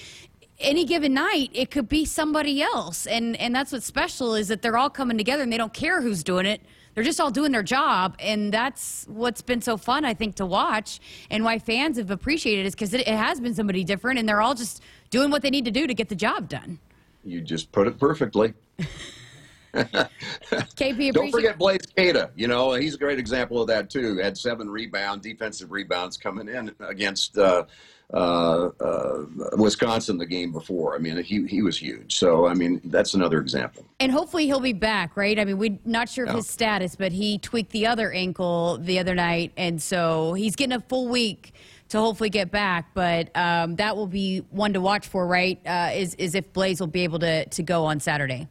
any 0.59 0.85
given 0.85 1.13
night, 1.13 1.49
it 1.53 1.71
could 1.71 1.87
be 1.87 2.05
somebody 2.05 2.61
else, 2.61 3.07
and 3.07 3.35
and 3.37 3.55
that's 3.55 3.71
what's 3.71 3.85
special 3.85 4.35
is 4.35 4.49
that 4.49 4.61
they're 4.61 4.77
all 4.77 4.89
coming 4.89 5.17
together, 5.17 5.43
and 5.43 5.51
they 5.51 5.57
don't 5.57 5.73
care 5.73 6.01
who's 6.01 6.23
doing 6.23 6.45
it 6.45 6.61
they're 6.93 7.03
just 7.03 7.19
all 7.19 7.31
doing 7.31 7.51
their 7.51 7.63
job, 7.63 8.15
and 8.19 8.53
that's 8.53 9.05
what's 9.07 9.41
been 9.41 9.61
so 9.61 9.77
fun, 9.77 10.05
I 10.05 10.13
think, 10.13 10.35
to 10.35 10.45
watch, 10.45 10.99
and 11.29 11.43
why 11.43 11.59
fans 11.59 11.97
have 11.97 12.11
appreciated 12.11 12.61
it 12.61 12.67
is 12.67 12.75
because 12.75 12.93
it, 12.93 13.01
it 13.01 13.07
has 13.07 13.39
been 13.39 13.53
somebody 13.53 13.83
different, 13.83 14.19
and 14.19 14.27
they're 14.27 14.41
all 14.41 14.55
just 14.55 14.81
doing 15.09 15.31
what 15.31 15.41
they 15.41 15.49
need 15.49 15.65
to 15.65 15.71
do 15.71 15.87
to 15.87 15.93
get 15.93 16.09
the 16.09 16.15
job 16.15 16.49
done. 16.49 16.79
You 17.23 17.41
just 17.41 17.71
put 17.71 17.87
it 17.87 17.99
perfectly. 17.99 18.53
KP, 19.73 21.13
Don't 21.13 21.31
forget 21.31 21.57
Blaise 21.59 21.81
Keita. 21.95 22.31
You 22.35 22.47
know, 22.47 22.73
he's 22.73 22.95
a 22.95 22.97
great 22.97 23.19
example 23.19 23.61
of 23.61 23.67
that 23.67 23.89
too. 23.89 24.17
Had 24.17 24.37
seven 24.37 24.69
rebound, 24.69 25.21
defensive 25.21 25.71
rebounds 25.71 26.17
coming 26.17 26.47
in 26.47 26.73
against 26.79 27.37
uh, 27.37 27.65
uh, 28.13 28.69
uh, 28.79 29.25
Wisconsin 29.57 30.17
the 30.17 30.25
game 30.25 30.51
before. 30.51 30.95
I 30.95 30.97
mean, 30.97 31.21
he 31.23 31.45
he 31.45 31.61
was 31.61 31.77
huge. 31.77 32.17
So 32.17 32.47
I 32.47 32.53
mean, 32.53 32.81
that's 32.85 33.13
another 33.13 33.39
example. 33.39 33.85
And 33.99 34.11
hopefully 34.11 34.45
he'll 34.45 34.59
be 34.59 34.73
back, 34.73 35.15
right? 35.15 35.37
I 35.37 35.45
mean, 35.45 35.57
we're 35.57 35.77
not 35.85 36.09
sure 36.09 36.25
of 36.25 36.35
his 36.35 36.47
status, 36.47 36.95
but 36.95 37.11
he 37.11 37.37
tweaked 37.37 37.71
the 37.71 37.85
other 37.85 38.11
ankle 38.11 38.77
the 38.79 38.99
other 38.99 39.13
night, 39.13 39.51
and 39.57 39.81
so 39.81 40.33
he's 40.33 40.55
getting 40.55 40.75
a 40.75 40.81
full 40.81 41.07
week 41.07 41.53
to 41.89 41.99
hopefully 41.99 42.29
get 42.29 42.49
back. 42.49 42.93
But 42.93 43.35
um, 43.35 43.75
that 43.75 43.95
will 43.95 44.07
be 44.07 44.39
one 44.49 44.73
to 44.73 44.81
watch 44.81 45.07
for, 45.07 45.27
right? 45.27 45.59
Uh, 45.65 45.91
is 45.93 46.15
is 46.15 46.33
if 46.33 46.51
Blaise 46.53 46.79
will 46.79 46.87
be 46.87 47.03
able 47.03 47.19
to 47.19 47.45
to 47.45 47.63
go 47.63 47.85
on 47.85 47.99
Saturday. 47.99 48.47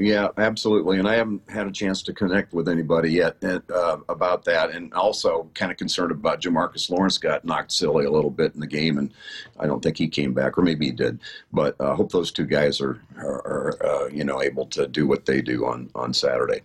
Yeah, 0.00 0.28
absolutely. 0.38 0.98
And 0.98 1.06
I 1.06 1.16
haven't 1.16 1.42
had 1.50 1.66
a 1.66 1.70
chance 1.70 2.00
to 2.04 2.14
connect 2.14 2.54
with 2.54 2.70
anybody 2.70 3.12
yet 3.12 3.36
uh, 3.44 3.98
about 4.08 4.46
that. 4.46 4.70
And 4.70 4.94
also 4.94 5.50
kind 5.52 5.70
of 5.70 5.76
concerned 5.76 6.10
about 6.10 6.40
Jamarques 6.40 6.88
Lawrence 6.88 7.18
got 7.18 7.44
knocked 7.44 7.70
silly 7.70 8.06
a 8.06 8.10
little 8.10 8.30
bit 8.30 8.54
in 8.54 8.60
the 8.60 8.66
game, 8.66 8.96
and 8.96 9.12
I 9.58 9.66
don't 9.66 9.82
think 9.82 9.98
he 9.98 10.08
came 10.08 10.32
back, 10.32 10.56
or 10.56 10.62
maybe 10.62 10.86
he 10.86 10.92
did. 10.92 11.20
But 11.52 11.76
I 11.78 11.84
uh, 11.84 11.94
hope 11.94 12.10
those 12.12 12.32
two 12.32 12.46
guys 12.46 12.80
are, 12.80 13.02
are, 13.18 13.46
are 13.46 13.86
uh, 13.86 14.08
you 14.08 14.24
know, 14.24 14.40
able 14.40 14.64
to 14.68 14.86
do 14.88 15.06
what 15.06 15.26
they 15.26 15.42
do 15.42 15.66
on, 15.66 15.90
on 15.94 16.14
Saturday. 16.14 16.62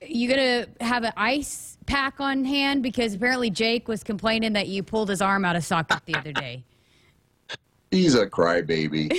You 0.00 0.30
gonna 0.30 0.66
have 0.80 1.04
an 1.04 1.12
ice 1.14 1.76
pack 1.84 2.20
on 2.20 2.42
hand 2.42 2.82
because 2.82 3.12
apparently 3.12 3.50
Jake 3.50 3.86
was 3.86 4.02
complaining 4.02 4.54
that 4.54 4.68
you 4.68 4.82
pulled 4.82 5.10
his 5.10 5.20
arm 5.20 5.44
out 5.44 5.56
of 5.56 5.64
socket 5.64 6.00
the 6.06 6.14
other 6.14 6.32
day. 6.32 6.64
He's 7.90 8.14
a 8.14 8.26
crybaby. 8.26 9.12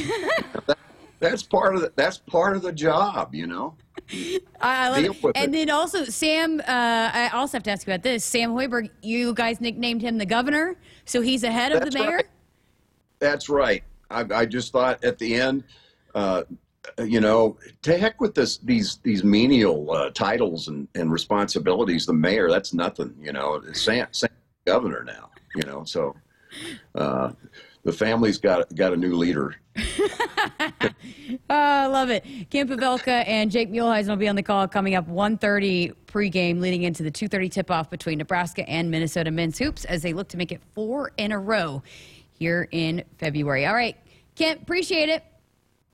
that's 1.24 1.42
part 1.42 1.74
of 1.74 1.82
the, 1.82 1.94
that's 1.96 2.18
part 2.18 2.56
of 2.56 2.62
the 2.62 2.72
job, 2.72 3.34
you 3.34 3.48
know. 3.48 3.76
I 4.60 4.90
love 4.90 5.18
it. 5.24 5.32
And 5.36 5.54
then 5.54 5.70
also 5.70 6.04
Sam, 6.04 6.60
uh, 6.60 6.64
I 6.68 7.30
also 7.34 7.58
have 7.58 7.64
to 7.64 7.72
ask 7.72 7.88
you 7.88 7.94
about 7.94 8.04
this. 8.04 8.26
Sam 8.26 8.52
Hoiberg, 8.52 8.90
you 9.02 9.34
guys 9.34 9.62
nicknamed 9.62 10.02
him 10.02 10.18
the 10.18 10.26
governor, 10.26 10.76
so 11.06 11.22
he's 11.22 11.44
ahead 11.44 11.72
of 11.72 11.80
that's 11.80 11.96
the 11.96 12.00
mayor. 12.00 12.18
Right. 12.18 12.26
That's 13.20 13.48
right. 13.48 13.84
I, 14.12 14.26
I, 14.34 14.46
just 14.46 14.74
thought 14.74 15.02
at 15.04 15.18
the 15.18 15.36
end, 15.36 15.64
uh, 16.14 16.44
you 17.06 17.22
know, 17.22 17.58
to 17.84 17.98
heck 17.98 18.20
with 18.20 18.36
this 18.36 18.58
these 18.58 18.98
these 18.98 19.24
menial 19.24 19.90
uh, 19.92 20.10
titles 20.10 20.68
and, 20.68 20.90
and 20.96 21.10
responsibilities. 21.12 22.06
The 22.06 22.14
mayor, 22.14 22.50
that's 22.50 22.74
nothing. 22.74 23.16
You 23.22 23.32
know, 23.32 23.62
Sam, 23.72 24.08
Sam 24.12 24.30
governor 24.66 25.06
now. 25.06 25.30
You 25.56 25.64
know, 25.64 25.86
so 25.86 26.16
uh, 26.96 27.32
the 27.84 27.92
family's 27.92 28.38
got 28.38 28.74
got 28.76 28.94
a 28.94 28.98
new 28.98 29.16
leader 29.16 29.56
oh, 30.60 30.92
I 31.50 31.88
love 31.88 32.10
it. 32.10 32.24
Kent 32.50 32.70
Pavelka 32.70 33.28
and 33.28 33.50
Jake 33.50 33.72
Muhleisen 33.72 34.10
will 34.10 34.16
be 34.18 34.28
on 34.28 34.36
the 34.36 34.44
call 34.44 34.68
coming 34.68 34.96
up 34.96 35.08
1.30 35.08 35.94
pregame 36.06 36.60
leading 36.60 36.84
into 36.84 37.04
the 37.04 37.12
2.30 37.12 37.52
tip-off 37.52 37.90
between 37.90 38.20
Nebraska 38.20 38.68
and 38.70 38.92
Minnesota 38.92 39.32
men's 39.32 39.58
hoops 39.58 39.86
as 39.86 40.02
they 40.02 40.14
look 40.14 40.28
to 40.30 40.38
make 40.38 40.52
it 40.52 40.62
four 40.74 41.12
in 41.18 41.32
a 41.32 41.40
row 41.40 41.82
here 42.32 42.68
in 42.72 43.04
February. 43.18 43.66
All 43.66 43.74
right, 43.74 43.98
Kent, 44.36 44.62
appreciate 44.62 45.10
it. 45.10 45.24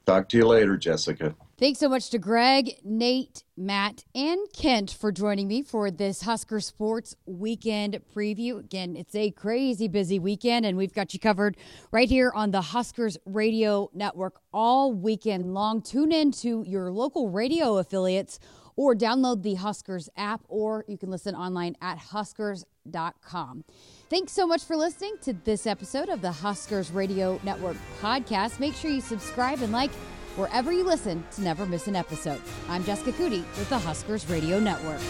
Talk 0.06 0.28
to 0.30 0.38
you 0.38 0.48
later, 0.48 0.78
Jessica. 0.78 1.36
Thanks 1.60 1.80
so 1.80 1.90
much 1.90 2.10
to 2.12 2.20
Greg, 2.20 2.78
Nate, 2.86 3.44
Matt, 3.58 4.06
and 4.16 4.40
Kent 4.54 4.92
for 4.92 5.12
joining 5.12 5.50
me 5.50 5.62
for 5.62 5.92
this 5.92 6.22
Husker 6.22 6.62
Sports 6.62 7.18
Weekend 7.26 8.00
preview. 8.16 8.60
Again, 8.60 8.96
it's 8.96 9.14
a 9.14 9.32
crazy 9.32 9.90
busy 9.90 10.20
weekend, 10.20 10.66
and 10.66 10.78
we've 10.78 10.94
got 10.94 11.14
you 11.14 11.20
covered 11.20 11.58
right 11.92 12.08
here 12.08 12.32
on 12.34 12.52
the 12.52 12.62
Huskers 12.62 13.18
Radio 13.26 13.90
Network 13.94 14.40
all 14.54 14.94
weekend 14.94 15.54
long. 15.54 15.82
Tune 15.82 16.14
in 16.14 16.32
to 16.32 16.64
your 16.66 16.94
local 16.94 17.30
radio 17.30 17.76
affiliates 17.76 18.40
or 18.78 18.96
download 18.96 19.44
the 19.44 19.56
Huskers 19.56 20.08
app, 20.16 20.46
or 20.48 20.86
you 20.88 20.98
can 20.98 21.10
listen 21.10 21.36
online 21.36 21.76
at 21.82 21.98
huskers.com. 21.98 23.66
Thanks 24.10 24.32
so 24.32 24.48
much 24.48 24.64
for 24.64 24.78
listening 24.78 25.18
to 25.24 25.34
this 25.34 25.68
episode 25.68 26.08
of 26.08 26.22
the 26.22 26.32
Huskers 26.32 26.90
Radio 26.90 27.38
Network 27.44 27.76
podcast. 28.00 28.62
Make 28.62 28.76
sure 28.76 28.90
you 28.90 29.02
subscribe 29.02 29.62
and 29.62 29.74
like 29.74 29.92
wherever 30.36 30.72
you 30.72 30.84
listen 30.84 31.24
to 31.32 31.42
never 31.42 31.66
miss 31.66 31.88
an 31.88 31.96
episode. 31.96 32.42
I'm 32.70 32.84
Jessica 32.84 33.12
Coody 33.12 33.44
with 33.58 33.70
the 33.70 33.78
Huskers 33.78 34.30
Radio 34.30 34.60
Network. 34.60 35.02